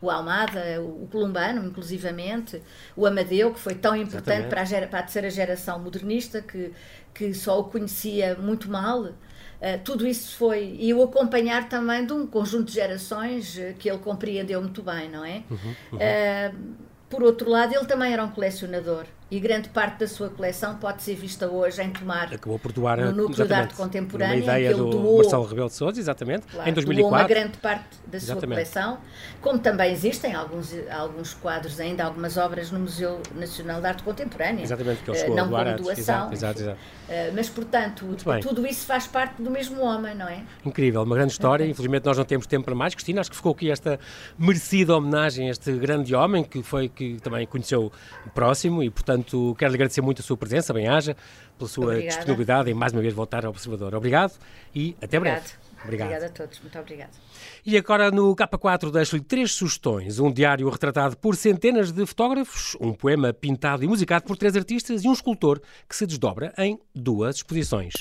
O 0.00 0.10
Almada, 0.10 0.80
o, 0.80 1.04
o 1.04 1.08
Columbano, 1.08 1.64
inclusivamente, 1.64 2.60
o 2.96 3.06
Amadeu, 3.06 3.52
que 3.52 3.60
foi 3.60 3.74
tão 3.74 3.94
importante 3.94 4.48
para 4.48 4.62
a, 4.62 4.86
para 4.88 4.98
a 5.00 5.02
terceira 5.02 5.30
geração 5.30 5.78
modernista, 5.78 6.42
que, 6.42 6.72
que 7.14 7.32
só 7.32 7.60
o 7.60 7.64
conhecia 7.64 8.34
muito 8.34 8.68
mal. 8.68 9.12
Uh, 9.60 9.82
tudo 9.84 10.06
isso 10.06 10.36
foi. 10.36 10.76
E 10.78 10.94
o 10.94 11.02
acompanhar 11.02 11.68
também 11.68 12.06
de 12.06 12.12
um 12.12 12.26
conjunto 12.26 12.66
de 12.66 12.74
gerações 12.74 13.56
uh, 13.56 13.74
que 13.78 13.90
ele 13.90 13.98
compreendeu 13.98 14.60
muito 14.60 14.82
bem, 14.82 15.08
não 15.08 15.24
é? 15.24 15.42
Uhum, 15.50 15.74
uhum. 15.92 15.98
Uh, 15.98 16.76
por 17.10 17.22
outro 17.22 17.50
lado, 17.50 17.74
ele 17.74 17.86
também 17.86 18.12
era 18.12 18.22
um 18.24 18.30
colecionador 18.30 19.06
e 19.30 19.38
grande 19.38 19.68
parte 19.68 19.98
da 19.98 20.08
sua 20.08 20.28
coleção 20.30 20.76
pode 20.76 21.02
ser 21.02 21.14
vista 21.14 21.46
hoje 21.48 21.82
em 21.82 21.90
Tomar 21.90 22.32
Acabou 22.32 22.58
por 22.58 22.72
doar 22.72 22.98
no 22.98 23.12
Núcleo 23.12 23.46
de 23.46 23.52
Arte 23.52 23.74
Contemporânea 23.74 24.36
uma 24.36 24.42
ideia 24.42 24.74
do 24.74 24.90
doou, 24.90 25.18
Marcelo 25.18 25.44
Rebelo 25.44 25.68
de 25.68 25.74
Sousa, 25.74 26.00
exatamente, 26.00 26.46
claro, 26.46 26.68
em 26.68 26.72
2004. 26.72 27.08
Doou 27.08 27.20
uma 27.20 27.28
grande 27.28 27.58
parte 27.58 27.88
da 28.06 28.16
exatamente. 28.16 28.40
sua 28.40 28.48
coleção, 28.48 28.98
como 29.40 29.58
também 29.58 29.92
existem 29.92 30.34
alguns, 30.34 30.74
alguns 30.90 31.34
quadros 31.34 31.78
ainda, 31.78 32.04
algumas 32.04 32.36
obras 32.36 32.70
no 32.70 32.80
Museu 32.80 33.20
Nacional 33.34 33.80
de 33.80 33.86
Arte 33.86 34.02
Contemporânea. 34.02 34.62
Exatamente, 34.62 35.02
que 35.02 35.10
ele 35.10 35.18
chegou 35.18 35.36
não 35.36 35.44
a 35.44 35.48
doar 35.48 35.64
como 35.76 35.84
doação. 35.84 36.32
Exato, 36.32 36.34
exato, 36.34 36.60
exato. 36.60 36.78
Uh, 36.78 37.32
mas, 37.34 37.48
portanto, 37.48 38.16
tudo 38.42 38.66
isso 38.66 38.86
faz 38.86 39.06
parte 39.06 39.42
do 39.42 39.50
mesmo 39.50 39.82
homem, 39.82 40.14
não 40.14 40.28
é? 40.28 40.42
Incrível, 40.64 41.02
uma 41.02 41.14
grande 41.14 41.32
história. 41.32 41.64
Okay. 41.64 41.70
Infelizmente 41.70 42.04
nós 42.04 42.18
não 42.18 42.24
temos 42.24 42.46
tempo 42.46 42.64
para 42.64 42.74
mais. 42.74 42.94
Cristina, 42.94 43.20
acho 43.20 43.30
que 43.30 43.36
ficou 43.36 43.52
aqui 43.52 43.70
esta 43.70 43.98
merecida 44.38 44.96
homenagem 44.96 45.48
a 45.48 45.50
este 45.50 45.72
grande 45.72 46.14
homem 46.14 46.44
que 46.44 46.62
foi 46.62 46.88
que 46.88 47.18
também 47.20 47.46
conheceu 47.46 47.90
próximo 48.34 48.82
e, 48.82 48.90
portanto, 48.90 49.17
quero 49.22 49.70
lhe 49.70 49.76
agradecer 49.76 50.00
muito 50.00 50.20
a 50.20 50.24
sua 50.24 50.36
presença, 50.36 50.72
bem-haja, 50.72 51.16
pela 51.56 51.68
sua 51.68 51.86
Obrigada. 51.86 52.16
disponibilidade 52.16 52.70
em 52.70 52.74
mais 52.74 52.92
uma 52.92 53.02
vez 53.02 53.14
voltar 53.14 53.44
ao 53.44 53.50
Observador. 53.50 53.94
Obrigado 53.94 54.32
e 54.74 54.96
até 55.02 55.18
Obrigado. 55.18 55.42
breve. 55.42 55.54
Obrigado. 55.84 56.08
Obrigada 56.08 56.26
a 56.26 56.36
todos, 56.36 56.60
muito 56.60 56.78
obrigado. 56.78 57.10
E 57.64 57.76
agora 57.76 58.10
no 58.10 58.34
K4 58.34 58.90
deixo-lhe 58.90 59.22
três 59.22 59.52
sugestões: 59.52 60.18
um 60.18 60.30
diário 60.30 60.68
retratado 60.68 61.16
por 61.16 61.36
centenas 61.36 61.92
de 61.92 62.06
fotógrafos, 62.06 62.76
um 62.80 62.92
poema 62.92 63.32
pintado 63.32 63.84
e 63.84 63.88
musicado 63.88 64.24
por 64.24 64.36
três 64.36 64.56
artistas 64.56 65.04
e 65.04 65.08
um 65.08 65.12
escultor 65.12 65.60
que 65.88 65.96
se 65.96 66.06
desdobra 66.06 66.52
em 66.58 66.78
duas 66.94 67.36
exposições. 67.36 67.94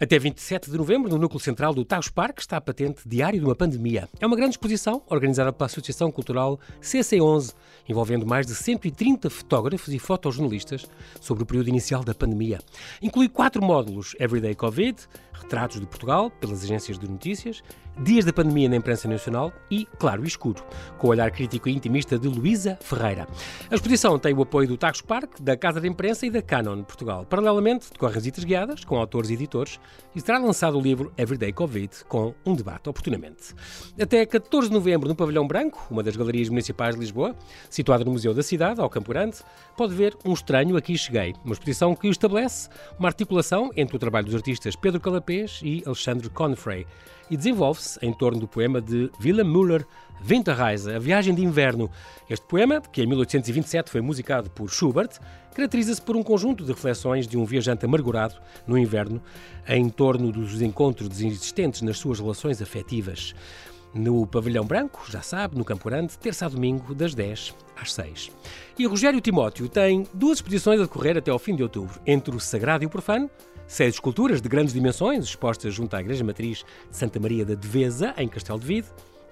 Até 0.00 0.18
27 0.18 0.70
de 0.70 0.76
novembro, 0.76 1.10
no 1.10 1.18
núcleo 1.18 1.40
central 1.40 1.72
do 1.74 1.84
Taos 1.84 2.08
Parque, 2.08 2.40
está 2.40 2.56
a 2.56 2.60
patente 2.60 3.02
Diário 3.06 3.38
de 3.38 3.44
uma 3.44 3.54
Pandemia. 3.54 4.08
É 4.20 4.26
uma 4.26 4.36
grande 4.36 4.52
exposição 4.52 5.02
organizada 5.08 5.52
pela 5.52 5.66
Associação 5.66 6.10
Cultural 6.10 6.58
CC11, 6.82 7.54
envolvendo 7.88 8.26
mais 8.26 8.46
de 8.46 8.54
130 8.54 9.30
fotógrafos 9.30 9.92
e 9.92 9.98
fotojornalistas 9.98 10.86
sobre 11.20 11.42
o 11.42 11.46
período 11.46 11.68
inicial 11.68 12.04
da 12.04 12.14
pandemia. 12.14 12.58
Inclui 13.02 13.28
quatro 13.28 13.62
módulos: 13.62 14.14
Everyday 14.18 14.54
Covid, 14.54 14.96
retratos 15.38 15.80
de 15.80 15.86
Portugal 15.86 16.30
pelas 16.30 16.62
agências 16.64 16.98
de 16.98 17.08
notícias, 17.08 17.62
dias 18.02 18.24
da 18.24 18.32
pandemia 18.32 18.68
na 18.68 18.76
imprensa 18.76 19.08
nacional 19.08 19.52
e 19.70 19.86
Claro 19.98 20.24
e 20.24 20.28
Escuro, 20.28 20.64
com 20.98 21.08
o 21.08 21.10
olhar 21.10 21.30
crítico 21.30 21.68
e 21.68 21.74
intimista 21.74 22.18
de 22.18 22.28
Luísa 22.28 22.78
Ferreira. 22.80 23.26
A 23.70 23.74
exposição 23.74 24.18
tem 24.18 24.34
o 24.34 24.42
apoio 24.42 24.68
do 24.68 24.76
Tagus 24.76 25.00
Park, 25.00 25.40
da 25.40 25.56
Casa 25.56 25.80
de 25.80 25.88
Imprensa 25.88 26.26
e 26.26 26.30
da 26.30 26.40
Canon 26.40 26.82
Portugal. 26.82 27.24
Paralelamente, 27.24 27.90
decorrem 27.92 28.14
visitas 28.14 28.44
guiadas 28.44 28.84
com 28.84 28.96
autores 28.96 29.30
e 29.30 29.34
editores 29.34 29.80
e 30.14 30.20
será 30.20 30.38
lançado 30.38 30.78
o 30.78 30.80
livro 30.80 31.12
Everyday 31.16 31.52
Covid, 31.52 32.04
com 32.06 32.34
um 32.46 32.54
debate 32.54 32.88
oportunamente. 32.88 33.54
Até 34.00 34.24
14 34.24 34.68
de 34.68 34.74
novembro, 34.74 35.08
no 35.08 35.16
Pavilhão 35.16 35.46
Branco, 35.46 35.86
uma 35.90 36.02
das 36.02 36.16
galerias 36.16 36.48
municipais 36.48 36.94
de 36.94 37.00
Lisboa, 37.00 37.34
situada 37.68 38.04
no 38.04 38.12
Museu 38.12 38.32
da 38.32 38.42
Cidade, 38.42 38.80
ao 38.80 38.88
Campo 38.88 39.10
Grande, 39.10 39.38
pode 39.76 39.94
ver 39.94 40.16
Um 40.24 40.32
Estranho 40.32 40.76
Aqui 40.76 40.96
Cheguei, 40.96 41.34
uma 41.44 41.52
exposição 41.52 41.94
que 41.94 42.08
estabelece 42.08 42.68
uma 42.98 43.08
articulação 43.08 43.70
entre 43.76 43.96
o 43.96 43.98
trabalho 43.98 44.26
dos 44.26 44.34
artistas 44.34 44.76
Pedro 44.76 45.00
E 45.62 45.82
Alexandre 45.84 46.30
Confrey 46.30 46.86
e 47.30 47.36
desenvolve-se 47.36 47.98
em 48.02 48.12
torno 48.12 48.40
do 48.40 48.48
poema 48.48 48.80
de 48.80 49.10
Willem 49.22 49.46
Müller, 49.46 49.86
Winterreise, 50.22 50.90
A 50.90 50.98
Viagem 50.98 51.34
de 51.34 51.44
Inverno. 51.44 51.90
Este 52.28 52.46
poema, 52.46 52.80
que 52.80 53.02
em 53.02 53.06
1827 53.06 53.90
foi 53.90 54.00
musicado 54.00 54.50
por 54.50 54.70
Schubert, 54.70 55.18
caracteriza-se 55.54 56.00
por 56.00 56.16
um 56.16 56.22
conjunto 56.22 56.64
de 56.64 56.72
reflexões 56.72 57.26
de 57.26 57.36
um 57.36 57.44
viajante 57.44 57.84
amargurado 57.84 58.36
no 58.66 58.78
inverno 58.78 59.20
em 59.66 59.88
torno 59.88 60.32
dos 60.32 60.62
encontros 60.62 61.08
desistentes 61.08 61.82
nas 61.82 61.98
suas 61.98 62.18
relações 62.18 62.62
afetivas. 62.62 63.34
No 63.98 64.24
Pavilhão 64.28 64.64
Branco, 64.64 65.04
já 65.10 65.22
sabe, 65.22 65.58
no 65.58 65.64
Campo 65.64 65.88
Grande, 65.88 66.16
terça 66.16 66.46
a 66.46 66.48
domingo, 66.48 66.94
das 66.94 67.16
10 67.16 67.52
às 67.76 67.92
6. 67.92 68.30
E 68.78 68.86
Rogério 68.86 69.20
Timóteo 69.20 69.68
tem 69.68 70.06
duas 70.14 70.38
exposições 70.38 70.78
a 70.78 70.84
decorrer 70.84 71.16
até 71.16 71.32
ao 71.32 71.38
fim 71.38 71.56
de 71.56 71.64
outubro, 71.64 72.00
entre 72.06 72.34
o 72.34 72.38
Sagrado 72.38 72.84
e 72.84 72.86
o 72.86 72.90
Profano, 72.90 73.28
Seis 73.66 73.94
esculturas 73.96 74.40
de 74.40 74.48
grandes 74.48 74.72
dimensões 74.72 75.24
expostas 75.24 75.74
junto 75.74 75.94
à 75.94 76.00
Igreja 76.00 76.24
Matriz 76.24 76.64
de 76.90 76.96
Santa 76.96 77.20
Maria 77.20 77.44
da 77.44 77.54
Devesa, 77.54 78.14
em 78.16 78.26
Castelo 78.26 78.58
de 78.58 78.66
Vide, 78.66 78.88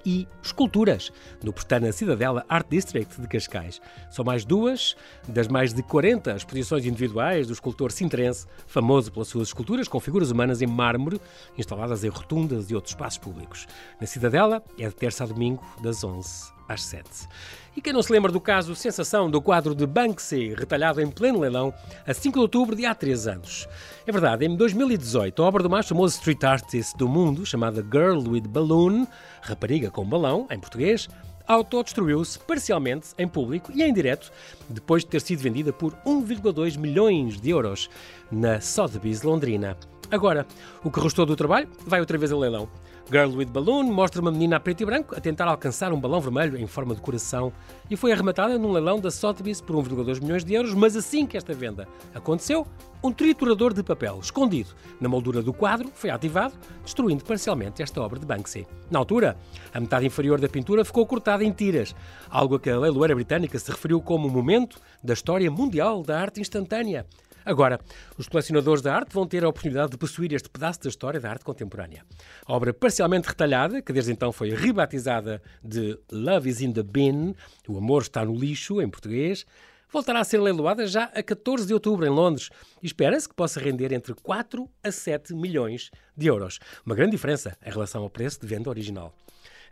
e 0.07 0.29
esculturas 0.43 1.13
no 1.43 1.53
Portana 1.53 1.91
Cidadela 1.91 2.47
Art 2.49 2.69
District 2.71 3.21
de 3.21 3.27
Cascais. 3.27 3.81
São 4.09 4.25
mais 4.25 4.45
duas 4.45 4.97
das 5.29 5.49
mais 5.49 5.75
de 5.75 5.83
40 5.83 6.37
exposições 6.37 6.87
individuais 6.87 7.49
do 7.49 7.53
escultor 7.53 7.91
sintrense, 7.91 8.47
famoso 8.67 9.11
pelas 9.13 9.29
suas 9.29 9.49
esculturas 9.49 9.89
com 9.89 9.99
figuras 9.99 10.31
humanas 10.31 10.63
em 10.63 10.67
mármore, 10.67 11.21
instaladas 11.59 12.05
em 12.05 12.09
rotundas 12.09 12.71
e 12.71 12.75
outros 12.75 12.93
espaços 12.93 13.19
públicos. 13.19 13.67
Na 14.01 14.07
Cidadela 14.07 14.63
é 14.79 14.89
de 14.89 14.95
terça 14.95 15.25
a 15.25 15.27
domingo, 15.27 15.63
das 15.83 16.05
11 16.05 16.56
às 16.69 16.83
7. 16.83 17.29
E 17.77 17.81
quem 17.81 17.93
não 17.93 18.03
se 18.03 18.11
lembra 18.11 18.33
do 18.33 18.41
caso 18.41 18.75
Sensação 18.75 19.31
do 19.31 19.43
quadro 19.43 19.75
de 19.75 19.87
Banksy, 19.87 20.55
retalhado 20.55 21.01
em 21.01 21.11
pleno 21.11 21.41
leilão, 21.41 21.75
a 22.07 22.15
5 22.15 22.35
de 22.35 22.41
outubro 22.41 22.75
de 22.75 22.87
há 22.87 22.95
3 22.95 23.29
anos? 23.29 23.69
É 24.07 24.13
verdade, 24.13 24.47
em 24.47 24.57
2018, 24.57 25.43
a 25.43 25.47
obra 25.47 25.63
do 25.63 25.69
mais 25.69 25.87
famoso 25.87 26.17
street 26.17 26.43
artist 26.43 26.97
do 26.97 27.07
mundo, 27.07 27.45
chamada 27.45 27.83
Girl 27.83 28.19
with 28.31 28.49
Balloon, 28.49 29.07
rapariga 29.43 29.91
com 29.91 30.05
balão, 30.05 30.47
em 30.51 30.59
português, 30.59 31.09
autodestruiu-se 31.47 32.39
parcialmente 32.41 33.09
em 33.19 33.29
público 33.29 33.71
e 33.75 33.83
em 33.83 33.93
direto, 33.93 34.33
depois 34.69 35.05
de 35.05 35.11
ter 35.11 35.21
sido 35.21 35.41
vendida 35.41 35.73
por 35.73 35.93
1,2 36.07 36.79
milhões 36.79 37.41
de 37.41 37.51
euros 37.51 37.89
na 38.31 38.61
Sotheby's 38.61 39.23
Londrina. 39.23 39.77
Agora, 40.11 40.47
o 40.85 40.91
que 40.91 41.01
restou 41.01 41.27
do 41.27 41.37
trabalho 41.37 41.69
vai 41.87 42.01
outra 42.01 42.17
vez 42.17 42.33
a 42.33 42.37
leilão. 42.37 42.69
Girl 43.09 43.37
with 43.37 43.47
Balloon 43.47 43.85
mostra 43.85 44.21
uma 44.21 44.33
menina 44.33 44.57
a 44.57 44.61
preto 44.61 44.83
e 44.83 44.87
branco 44.87 45.15
a 45.15 45.21
tentar 45.21 45.47
alcançar 45.47 45.93
um 45.93 46.01
balão 46.01 46.21
vermelho 46.21 46.59
em 46.59 46.67
forma 46.67 46.93
de 46.93 47.01
coração 47.01 47.53
e 47.89 47.97
foi 47.97 48.11
arrematada 48.11 48.59
num 48.59 48.73
leilão 48.73 48.99
da 48.99 49.13
Sotheby's 49.13 49.61
por 49.61 49.77
1,2 49.77 50.21
milhões 50.21 50.45
de 50.45 50.55
euros, 50.55 50.75
mas 50.75 50.97
assim 50.97 51.25
que 51.25 51.37
esta 51.37 51.55
venda 51.55 51.87
aconteceu, 52.13 52.67
um 53.05 53.13
triturador 53.13 53.73
de 53.73 53.85
papel 53.85 54.19
escondido 54.21 54.71
na 55.01 55.09
moldura 55.09 55.41
do 55.41 55.53
quadro 55.53 55.89
foi 55.95 56.11
ativado, 56.11 56.55
destruindo 56.83 57.25
parcialmente 57.25 57.81
esta 57.81 58.01
obra 58.01 58.19
de 58.19 58.27
Banksy. 58.27 58.67
Na 58.91 58.99
altura, 58.99 59.37
a 59.73 59.79
metade 59.79 60.05
inferior 60.05 60.41
da 60.41 60.49
pintura 60.49 60.85
ficou 60.85 61.07
cortada 61.07 61.45
em 61.45 61.53
tiras, 61.53 61.95
algo 62.29 62.57
a 62.57 62.61
que 62.61 62.71
a 62.71 62.77
leiloeira 62.77 63.15
britânica 63.15 63.57
se 63.57 63.71
referiu 63.71 64.01
como 64.01 64.27
um 64.27 64.33
momento 64.33 64.81
da 65.01 65.13
história 65.13 65.49
mundial 65.49 66.03
da 66.03 66.21
arte 66.21 66.41
instantânea. 66.41 67.07
Agora, 67.47 67.79
os 68.19 68.27
colecionadores 68.27 68.83
da 68.83 68.93
arte 68.93 69.15
vão 69.15 69.25
ter 69.25 69.45
a 69.45 69.49
oportunidade 69.49 69.93
de 69.93 69.97
possuir 69.97 70.33
este 70.33 70.51
pedaço 70.51 70.83
da 70.83 70.89
história 70.89 71.21
da 71.21 71.31
arte 71.31 71.45
contemporânea. 71.45 72.05
A 72.45 72.53
obra 72.53 72.75
parcialmente 72.75 73.29
retalhada, 73.29 73.81
que 73.81 73.93
desde 73.93 74.11
então 74.11 74.33
foi 74.33 74.51
rebatizada 74.51 75.41
de 75.63 75.97
Love 76.11 76.51
is 76.51 76.61
in 76.61 76.73
the 76.73 76.83
Bin, 76.83 77.37
o 77.69 77.79
amor 77.79 78.03
está 78.03 78.25
no 78.25 78.35
lixo, 78.35 78.83
em 78.83 78.91
português, 78.91 79.47
voltará 79.93 80.19
a 80.19 80.25
ser 80.25 80.41
leiloada 80.41 80.89
já 80.89 81.05
a 81.05 81.23
14 81.23 81.69
de 81.69 81.73
outubro 81.73 82.05
em 82.05 82.11
Londres 82.11 82.51
e 82.83 82.87
espera-se 82.87 83.29
que 83.29 83.35
possa 83.37 83.61
render 83.61 83.93
entre 83.93 84.13
4 84.13 84.69
a 84.83 84.91
7 84.91 85.33
milhões 85.33 85.93
de 86.17 86.27
euros. 86.27 86.59
Uma 86.85 86.97
grande 86.97 87.13
diferença 87.13 87.57
em 87.65 87.71
relação 87.71 88.03
ao 88.03 88.11
preço 88.11 88.41
de 88.41 88.47
venda 88.49 88.69
original. 88.69 89.15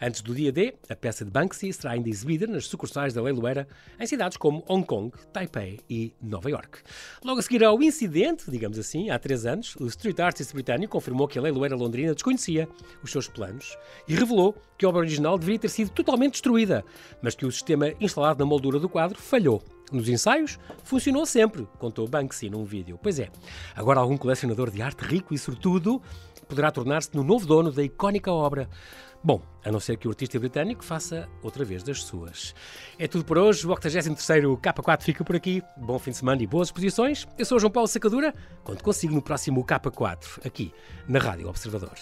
Antes 0.01 0.23
do 0.23 0.35
dia 0.35 0.51
D, 0.51 0.75
a 0.89 0.97
peça 0.97 1.25
de 1.25 1.31
Banksy 1.31 1.73
será 1.73 1.93
ainda 1.93 2.09
exibida 2.09 2.47
nas 2.47 2.67
sucursais 2.67 3.15
da 3.15 3.23
Leiloeira 3.23 3.67
em 3.99 4.07
cidades 4.07 4.37
como 4.37 4.65
Hong 4.69 4.85
Kong, 4.85 5.13
Taipei 5.33 5.81
e 5.89 6.13
Nova 6.21 6.51
York. 6.51 6.81
Logo 7.25 7.41
a 7.41 7.43
seguir 7.43 7.65
ao 7.65 7.83
incidente, 7.83 8.51
digamos 8.51 8.79
assim, 8.79 9.11
há 9.11 9.19
três 9.19 9.47
anos, 9.47 9.77
o 9.77 9.87
street 9.87 10.21
artist 10.21 10.53
britânico 10.53 10.93
confirmou 10.93 11.29
que 11.29 11.39
a 11.39 11.43
Leiloeira 11.43 11.77
londrina 11.77 12.15
desconhecia 12.15 12.69
os 13.03 13.11
seus 13.11 13.29
planos 13.29 13.77
e 14.09 14.15
revelou 14.15 14.55
que 14.77 14.85
a 14.85 14.89
obra 14.89 15.01
original 15.01 15.39
deveria 15.39 15.59
ter 15.59 15.69
sido 15.69 15.91
totalmente 15.91 16.33
destruída, 16.33 16.85
mas 17.23 17.35
que 17.35 17.47
o 17.47 17.53
sistema 17.53 17.93
instalado 18.01 18.39
na 18.39 18.49
moldura 18.49 18.79
do 18.79 18.89
quadro 18.89 19.21
falhou. 19.21 19.74
Nos 19.93 20.09
ensaios, 20.09 20.59
funcionou 20.83 21.27
sempre, 21.27 21.69
contou 21.79 22.09
Banksy 22.09 22.51
num 22.51 22.65
vídeo. 22.65 22.99
Pois 23.03 23.19
é, 23.19 23.31
agora 23.77 24.01
algum 24.01 24.17
colecionador 24.17 24.71
de 24.71 24.83
arte 24.83 25.05
rico 25.05 25.35
e 25.35 25.39
sortudo 25.39 26.01
poderá 26.49 26.71
tornar-se 26.71 27.15
no 27.15 27.25
novo 27.25 27.47
dono 27.47 27.73
da 27.73 27.83
icónica 27.83 28.33
obra. 28.33 28.69
Bom, 29.23 29.41
a 29.65 29.73
não 29.73 29.81
ser 29.81 29.97
que 29.97 30.07
o 30.07 30.11
artista 30.11 30.39
britânico 30.39 30.85
faça 30.85 31.27
outra 31.43 31.65
vez 31.65 31.83
das 31.83 32.03
suas. 32.03 32.55
É 32.99 33.09
tudo 33.09 33.25
por 33.25 33.39
hoje. 33.39 33.67
O 33.67 33.71
83º 33.71 34.61
K4 34.61 35.03
fica 35.03 35.25
por 35.25 35.35
aqui. 35.35 35.63
Bom 35.79 35.99
fim 35.99 36.11
de 36.11 36.19
semana 36.19 36.43
e 36.43 36.47
boas 36.47 36.69
exposições. 36.69 37.27
Eu 37.39 37.47
sou 37.47 37.59
João 37.59 37.73
Paulo 37.73 37.89
Sacadura. 37.89 38.35
Conto 38.63 38.85
consigo 38.85 39.15
no 39.15 39.23
próximo 39.23 39.65
K4, 39.65 40.47
aqui 40.47 40.75
na 41.09 41.19
Rádio 41.19 41.49
Observador. 41.49 41.95